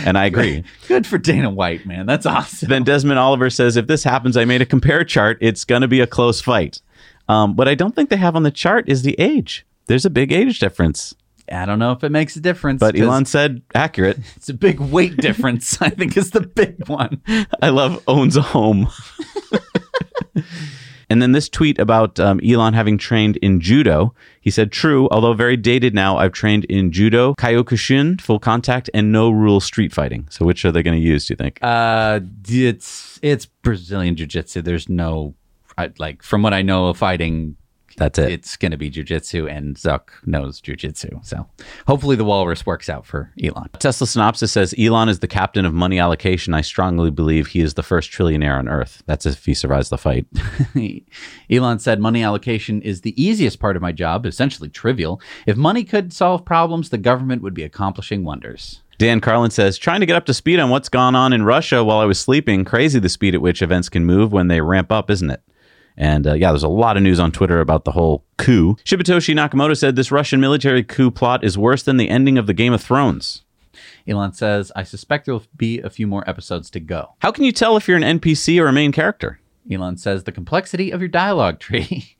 [0.05, 0.63] and I agree.
[0.87, 2.05] Good for Dana White, man.
[2.05, 2.69] That's awesome.
[2.69, 5.37] Then Desmond Oliver says, if this happens, I made a compare chart.
[5.41, 6.81] It's going to be a close fight.
[7.27, 9.65] Um, what I don't think they have on the chart is the age.
[9.87, 11.15] There's a big age difference.
[11.51, 12.79] I don't know if it makes a difference.
[12.79, 14.19] But Elon said accurate.
[14.35, 17.21] It's a big weight difference, I think, is the big one.
[17.61, 18.87] I love owns a home.
[21.09, 24.13] and then this tweet about um, Elon having trained in judo.
[24.39, 26.17] He said, "True, although very dated now.
[26.17, 30.27] I've trained in judo, kyokushin, full contact, and no rule street fighting.
[30.29, 31.27] So which are they going to use?
[31.27, 31.59] Do you think?
[31.61, 34.61] Uh, it's it's Brazilian jiu-jitsu.
[34.61, 35.35] There's no
[35.77, 37.55] I, like from what I know of fighting,
[37.97, 38.31] That's it.
[38.31, 41.19] it's going to be jiu-jitsu and Zuck knows jiu-jitsu.
[41.23, 41.47] So
[41.87, 43.69] hopefully the walrus works out for Elon.
[43.79, 46.53] Tesla Synopsis says Elon is the captain of money allocation.
[46.53, 49.03] I strongly believe he is the first trillionaire on Earth.
[49.07, 50.27] That's if he survives the fight.
[51.49, 55.19] Elon said money allocation is the easiest part of my job, essentially trivial.
[55.45, 58.81] If money could solve problems, the government would be accomplishing wonders.
[58.99, 61.83] Dan Carlin says, trying to get up to speed on what's gone on in Russia
[61.83, 62.65] while I was sleeping.
[62.65, 65.41] Crazy the speed at which events can move when they ramp up, isn't it?
[65.97, 68.75] And uh, yeah, there's a lot of news on Twitter about the whole coup.
[68.85, 72.53] Shibetoshi Nakamoto said this Russian military coup plot is worse than the ending of the
[72.53, 73.43] Game of Thrones.
[74.07, 77.15] Elon says, I suspect there will be a few more episodes to go.
[77.19, 79.39] How can you tell if you're an NPC or a main character?
[79.69, 82.15] Elon says, the complexity of your dialogue tree.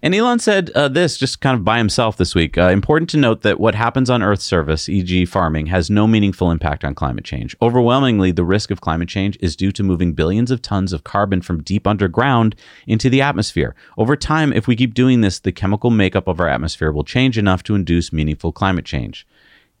[0.00, 2.56] And Elon said uh, this just kind of by himself this week.
[2.56, 6.52] Uh, important to note that what happens on Earth's surface, e.g., farming, has no meaningful
[6.52, 7.56] impact on climate change.
[7.60, 11.42] Overwhelmingly, the risk of climate change is due to moving billions of tons of carbon
[11.42, 12.54] from deep underground
[12.86, 13.74] into the atmosphere.
[13.96, 17.36] Over time, if we keep doing this, the chemical makeup of our atmosphere will change
[17.36, 19.26] enough to induce meaningful climate change.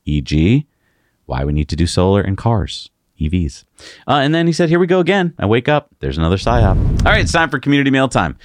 [0.04, 0.66] E.g.,
[1.26, 2.90] why we need to do solar in cars.
[3.20, 3.64] EVs.
[4.06, 5.34] Uh, and then he said, Here we go again.
[5.38, 5.88] I wake up.
[5.98, 7.04] There's another PSYOP.
[7.04, 8.38] All right, it's time for community mail time.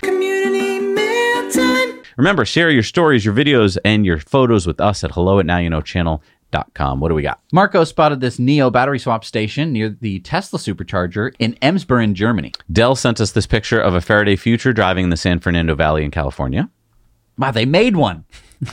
[2.17, 6.99] Remember, share your stories, your videos, and your photos with us at hello at nowyouknowchannel.com.
[6.99, 7.41] What do we got?
[7.51, 12.53] Marco spotted this NIO battery swap station near the Tesla supercharger in Emsbüren, Germany.
[12.71, 16.03] Dell sent us this picture of a Faraday Future driving in the San Fernando Valley
[16.03, 16.69] in California.
[17.37, 18.25] Wow, they made one.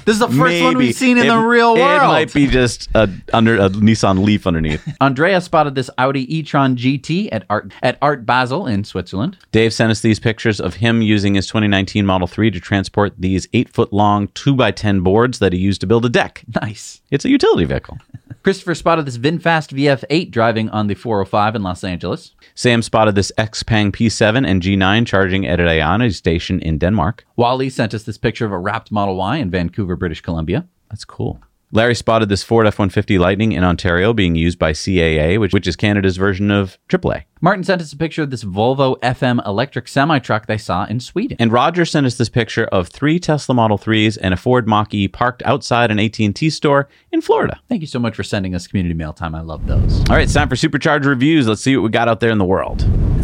[0.05, 2.03] This is the first one we've seen in It- the real world.
[2.03, 4.87] It might be just a, under a Nissan Leaf underneath.
[5.01, 9.37] Andrea spotted this Audi e-tron GT at Art at Art Basel in Switzerland.
[9.53, 13.49] Dave sent us these pictures of him using his 2019 Model 3 to transport these
[13.53, 16.45] 8 foot long 2x10 boards that he used to build a deck.
[16.63, 17.01] Nice.
[17.11, 17.99] It's a utility vehicle.
[18.43, 22.35] Christopher spotted this VinFast VF8 driving on the 405 in Los Angeles.
[22.55, 27.27] Sam spotted this Xpeng P7 and G9 charging at a station in Denmark.
[27.37, 30.67] Wally sent us this picture of a wrapped Model Y in Vancouver, British Columbia.
[30.89, 31.41] That's cool.
[31.73, 35.69] Larry spotted this Ford F 150 Lightning in Ontario being used by CAA, which, which
[35.69, 37.23] is Canada's version of AAA.
[37.41, 40.99] Martin sent us a picture of this Volvo FM electric semi truck they saw in
[40.99, 41.37] Sweden.
[41.39, 44.93] And Roger sent us this picture of three Tesla Model 3s and a Ford Mach
[44.93, 47.61] E parked outside an AT&T store in Florida.
[47.69, 49.37] Thank you so much for sending us community mail time.
[49.37, 50.01] I love those.
[50.11, 51.47] All right, it's time for Supercharge reviews.
[51.47, 52.83] Let's see what we got out there in the world.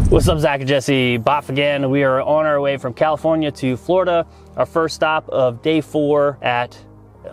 [0.08, 1.18] What's up, Zach and Jesse?
[1.18, 1.90] Boff again.
[1.90, 4.24] We are on our way from California to Florida.
[4.56, 6.78] Our first stop of day four at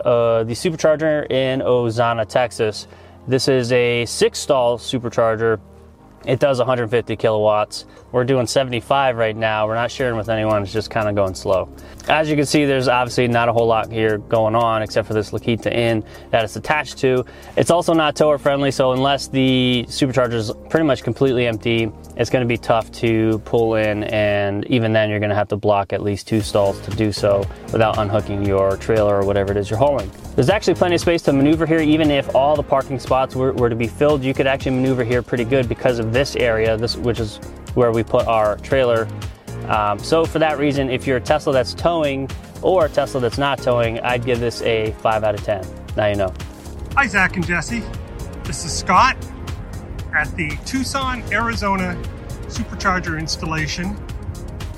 [0.04, 2.86] uh, the supercharger in Ozana, Texas.
[3.26, 5.60] This is a six stall supercharger.
[6.24, 7.84] It does 150 kilowatts.
[8.14, 9.66] We're doing 75 right now.
[9.66, 10.62] We're not sharing with anyone.
[10.62, 11.68] It's just kind of going slow.
[12.08, 15.14] As you can see, there's obviously not a whole lot here going on except for
[15.14, 17.24] this Lakita Inn that it's attached to.
[17.56, 22.30] It's also not tower friendly, so unless the supercharger is pretty much completely empty, it's
[22.30, 25.56] going to be tough to pull in, and even then, you're going to have to
[25.56, 29.56] block at least two stalls to do so without unhooking your trailer or whatever it
[29.56, 30.08] is you're hauling.
[30.36, 33.52] There's actually plenty of space to maneuver here, even if all the parking spots were,
[33.54, 36.76] were to be filled, you could actually maneuver here pretty good because of this area,
[36.76, 37.40] this which is
[37.74, 39.08] where we put our trailer.
[39.68, 42.30] Um, so for that reason, if you're a Tesla that's towing
[42.62, 45.64] or a Tesla that's not towing, I'd give this a 5 out of 10.
[45.96, 46.32] Now you know.
[46.96, 47.82] Hi, Zach and Jesse.
[48.44, 49.16] This is Scott
[50.14, 52.00] at the Tucson, Arizona
[52.46, 53.96] supercharger installation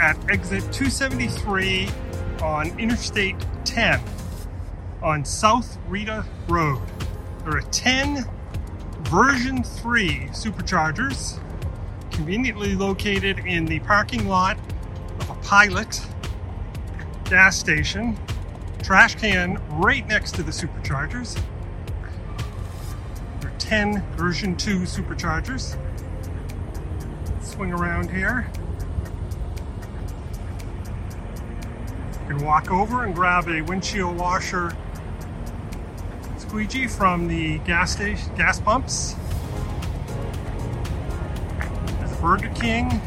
[0.01, 1.89] at exit 273
[2.43, 4.01] on Interstate 10
[5.03, 6.81] on South Rita Road.
[7.45, 8.25] There are 10
[9.03, 11.39] version 3 superchargers
[12.11, 14.59] conveniently located in the parking lot
[15.21, 16.01] of a Pilot
[17.25, 18.19] gas station.
[18.83, 21.41] Trash can right next to the superchargers.
[23.41, 25.77] There are 10 version 2 superchargers.
[27.43, 28.51] Swing around here.
[32.23, 34.77] You can walk over and grab a windshield washer
[36.39, 39.17] squeegee from the gas station gas pumps.
[42.21, 43.01] Burger King,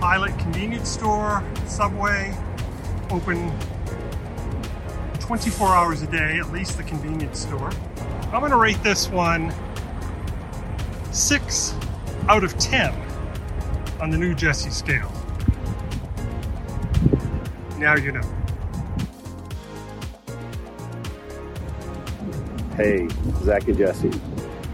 [0.00, 2.36] Pilot convenience store, Subway,
[3.10, 3.52] open
[5.18, 7.70] 24 hours a day, at least the convenience store.
[8.32, 9.52] I'm to rate this one
[11.10, 11.74] 6
[12.28, 12.94] out of 10
[14.00, 15.10] on the new Jesse scale.
[17.78, 18.22] Now you know.
[22.76, 23.08] Hey,
[23.42, 24.10] Zach and Jesse.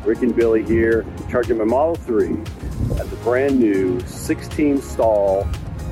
[0.05, 2.60] Rick and Billy here, charging my Model 3 at the
[3.31, 5.47] brand new 16 stall,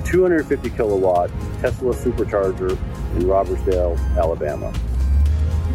[0.05, 1.30] 250 kilowatt
[1.61, 2.72] Tesla supercharger
[3.14, 4.72] in Robertsdale, Alabama.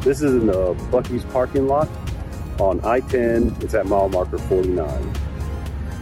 [0.01, 1.87] This is in the Buc-ee's parking lot
[2.59, 3.55] on I 10.
[3.61, 5.13] It's at mile marker 49.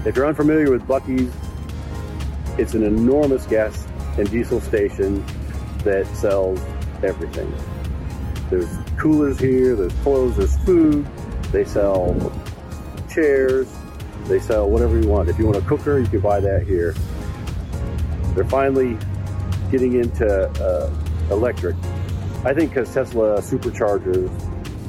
[0.04, 1.32] If you're unfamiliar with Buc-ee's,
[2.60, 3.88] it's an enormous gas
[4.18, 5.24] and diesel station
[5.84, 6.60] that sells
[7.04, 7.54] everything.
[8.50, 11.06] There's coolers here, there's clothes, there's food.
[11.52, 12.16] They sell
[13.14, 13.72] chairs,
[14.28, 15.30] they sell whatever you want.
[15.30, 16.94] If you want a cooker, you can buy that here.
[18.36, 18.98] They're finally
[19.72, 20.90] getting into uh,
[21.32, 21.76] electric.
[22.44, 24.32] I think because Tesla superchargers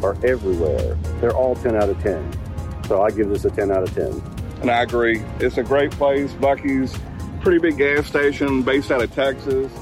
[0.03, 2.39] are everywhere, they're all 10 out of 10.
[2.87, 4.43] So I give this a 10 out of 10.
[4.63, 5.23] And I agree.
[5.41, 6.33] It's a great place.
[6.35, 6.97] Buc-ee's,
[7.41, 9.73] pretty big gas station based out of Texas.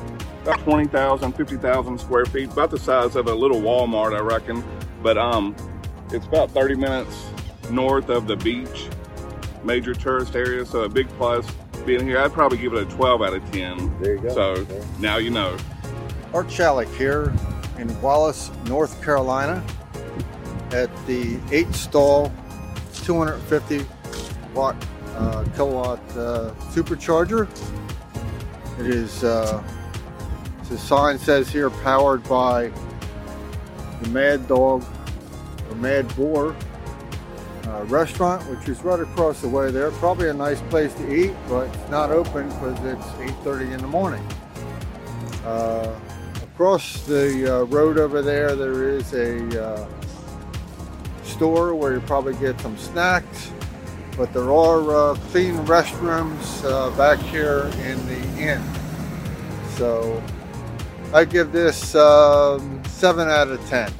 [0.42, 4.64] About 20,000, 50,000 square feet, about the size of a little Walmart, I reckon.
[5.02, 5.54] But um,
[6.10, 7.26] it's about 30 minutes
[7.70, 8.88] north of the beach,
[9.64, 10.64] major tourist area.
[10.64, 11.46] So a big plus
[11.84, 12.18] being here.
[12.18, 14.00] I'd probably give it a 12 out of 10.
[14.00, 14.34] There you go.
[14.34, 14.82] So Okay.
[14.98, 15.56] now you know.
[16.32, 17.32] Art Chalik here
[17.78, 19.64] in Wallace, North Carolina
[20.72, 22.32] at the eight stall
[23.02, 23.84] 250
[24.54, 24.76] watt
[25.16, 27.48] uh, kilowatt uh, supercharger.
[28.78, 29.62] It is, uh,
[30.68, 32.70] the sign says here, powered by
[34.02, 34.84] the Mad Dog
[35.68, 36.54] or Mad Boar
[37.70, 39.90] uh, restaurant, which is right across the way there.
[39.92, 43.06] Probably a nice place to eat, but it's not open because it's
[43.44, 44.26] 8:30 in the morning.
[45.44, 45.94] Uh,
[46.42, 49.88] across the uh, road over there, there is a uh,
[51.22, 53.50] store where you probably get some snacks,
[54.16, 58.62] but there are uh, clean restrooms uh, back here in the inn.
[59.76, 60.22] So
[61.14, 63.90] I give this um, seven out of ten.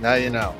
[0.00, 0.54] Now you know.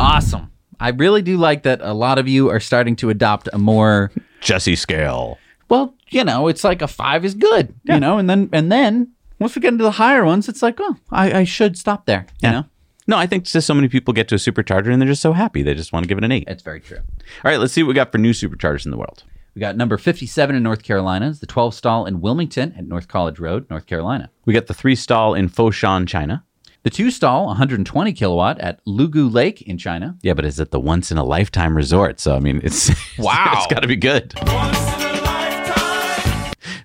[0.00, 0.49] Awesome.
[0.80, 4.10] I really do like that a lot of you are starting to adopt a more
[4.40, 5.38] Jesse scale.
[5.68, 9.12] well, you know, it's like a five is good, you know, and then and then
[9.38, 12.26] once we get into the higher ones, it's like, oh, I, I should stop there.
[12.42, 12.50] You Yeah.
[12.52, 12.64] know?
[13.06, 15.32] No, I think just so many people get to a supercharger and they're just so
[15.32, 15.62] happy.
[15.62, 16.44] They just want to give it an eight.
[16.46, 16.98] It's very true.
[16.98, 19.24] All right, let's see what we got for new superchargers in the world.
[19.54, 23.08] We got number 57 in North Carolina, is the 12 stall in Wilmington at North
[23.08, 24.30] College Road, North Carolina.
[24.44, 26.44] We got the three stall in Foshan, China.
[26.82, 30.16] The two stall, 120 kilowatt at Lugu Lake in China.
[30.22, 32.20] Yeah, but is it the once in a lifetime resort?
[32.20, 32.88] So I mean, it's
[33.18, 33.52] Wow.
[33.56, 34.32] it's got to be good.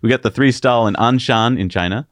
[0.01, 2.07] We got the three stall in Anshan in China.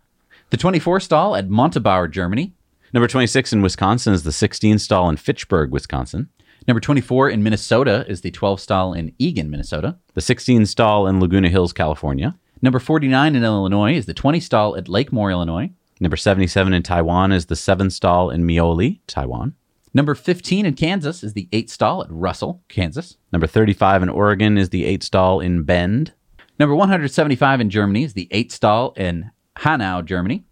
[0.49, 2.53] The 24 stall at Montabaur, Germany.
[2.93, 6.29] Number 26 in Wisconsin is the 16 stall in Fitchburg, Wisconsin.
[6.67, 9.97] Number 24 in Minnesota is the 12 stall in Eagan, Minnesota.
[10.13, 12.35] The 16 stall in Laguna Hills, California.
[12.61, 15.71] Number 49 in Illinois is the 20 stall at Lakemoor, Illinois.
[16.03, 19.55] Number 77 in Taiwan is the 7 stall in Miaoli, Taiwan.
[19.93, 23.15] Number 15 in Kansas is the 8 stall at Russell, Kansas.
[23.31, 26.11] Number 35 in Oregon is the 8 stall in Bend.
[26.59, 30.43] Number 175 in Germany is the 8 stall in Hanau, Germany.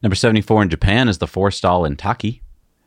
[0.00, 2.40] Number 74 in Japan is the 4 stall in Taki.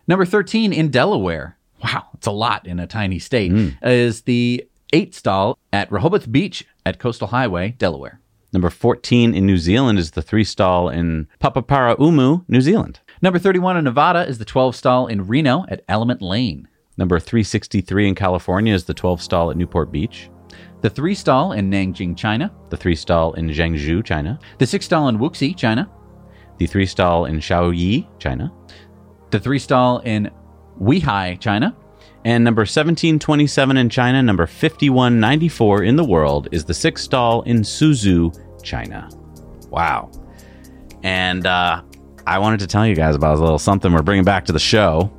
[0.08, 1.58] Number 13 in Delaware.
[1.84, 3.52] Wow, it's a lot in a tiny state.
[3.52, 3.70] Hmm.
[3.82, 8.22] Is the 8 stall at Rehoboth Beach at Coastal Highway, Delaware.
[8.54, 13.02] Number 14 in New Zealand is the 3 stall in Paraparaumu, New Zealand.
[13.22, 16.68] Number 31 in Nevada is the 12 stall in Reno at Element Lane.
[16.98, 20.30] Number 363 in California is the 12 stall at Newport Beach.
[20.82, 22.52] The 3 stall in Nanjing, China.
[22.70, 24.40] The 3 stall in Zhengzhou, China.
[24.60, 25.90] The 6 stall in Wuxi, China.
[26.58, 28.52] The 3 stall in Shaoyi, China.
[29.32, 30.32] The 3 stall in
[30.80, 31.76] Weihai, China.
[32.28, 37.62] And number 1727 in China, number 5194 in the world is the sixth stall in
[37.62, 39.10] Suzhou, China.
[39.70, 40.12] Wow.
[41.04, 41.84] And uh,
[42.26, 44.60] I wanted to tell you guys about a little something we're bringing back to the
[44.60, 45.10] show.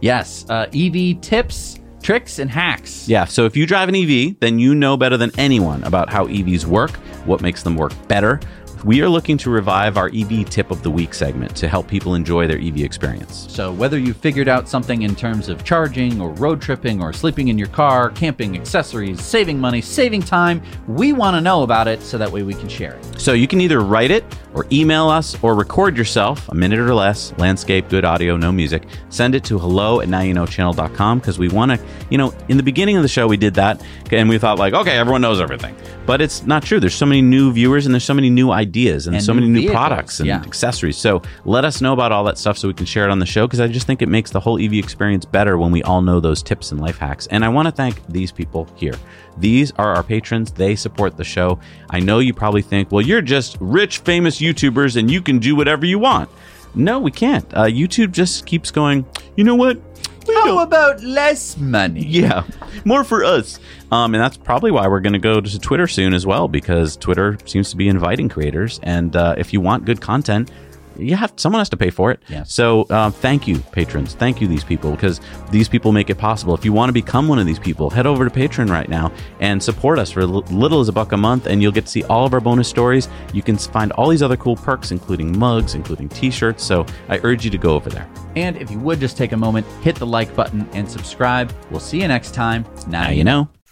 [0.00, 3.08] Yes, uh, EV tips, tricks, and hacks.
[3.08, 6.26] Yeah, so if you drive an EV, then you know better than anyone about how
[6.26, 6.90] EVs work,
[7.24, 8.40] what makes them work better.
[8.84, 12.14] We are looking to revive our EV tip of the week segment to help people
[12.14, 13.46] enjoy their EV experience.
[13.50, 17.48] So, whether you figured out something in terms of charging or road tripping or sleeping
[17.48, 22.02] in your car, camping, accessories, saving money, saving time, we want to know about it
[22.02, 23.18] so that way we can share it.
[23.18, 26.92] So you can either write it or email us or record yourself, a minute or
[26.92, 28.84] less, landscape, good audio, no music.
[29.08, 31.80] Send it to hello at nowyouknowchannel.com because we want to,
[32.10, 34.74] you know, in the beginning of the show we did that and we thought like,
[34.74, 35.74] okay, everyone knows everything.
[36.06, 36.80] But it's not true.
[36.80, 39.40] There's so many new viewers and there's so many new ideas and, And so new
[39.40, 40.42] many new vehicles, products and yeah.
[40.42, 40.98] accessories.
[40.98, 43.26] So let us know about all that stuff so we can share it on the
[43.26, 46.02] show because I just think it makes the whole EV experience better when we all
[46.02, 47.26] know those tips and life hacks.
[47.28, 48.94] And I want to thank these people here.
[49.38, 50.52] These are our patrons.
[50.52, 51.58] They support the show.
[51.90, 55.56] I know you probably think, well, you're just rich, famous YouTubers and you can do
[55.56, 56.28] whatever you want.
[56.74, 57.46] No, we can't.
[57.54, 59.06] Uh, YouTube just keeps going,
[59.36, 59.78] you know what?
[60.26, 62.04] How about less money?
[62.04, 62.44] Yeah,
[62.84, 63.58] more for us.
[63.90, 66.96] Um, and that's probably why we're going to go to Twitter soon as well, because
[66.96, 68.80] Twitter seems to be inviting creators.
[68.82, 70.50] And uh, if you want good content,
[70.96, 72.20] you have someone has to pay for it.
[72.28, 72.52] Yes.
[72.52, 74.14] So uh, thank you, patrons.
[74.14, 76.54] Thank you, these people, because these people make it possible.
[76.54, 79.12] If you want to become one of these people, head over to Patreon right now
[79.40, 81.90] and support us for as little as a buck a month, and you'll get to
[81.90, 83.08] see all of our bonus stories.
[83.32, 86.64] You can find all these other cool perks, including mugs, including T-shirts.
[86.64, 88.08] So I urge you to go over there.
[88.36, 91.52] And if you would just take a moment, hit the like button and subscribe.
[91.70, 92.64] We'll see you next time.
[92.88, 93.48] Now, Now you know.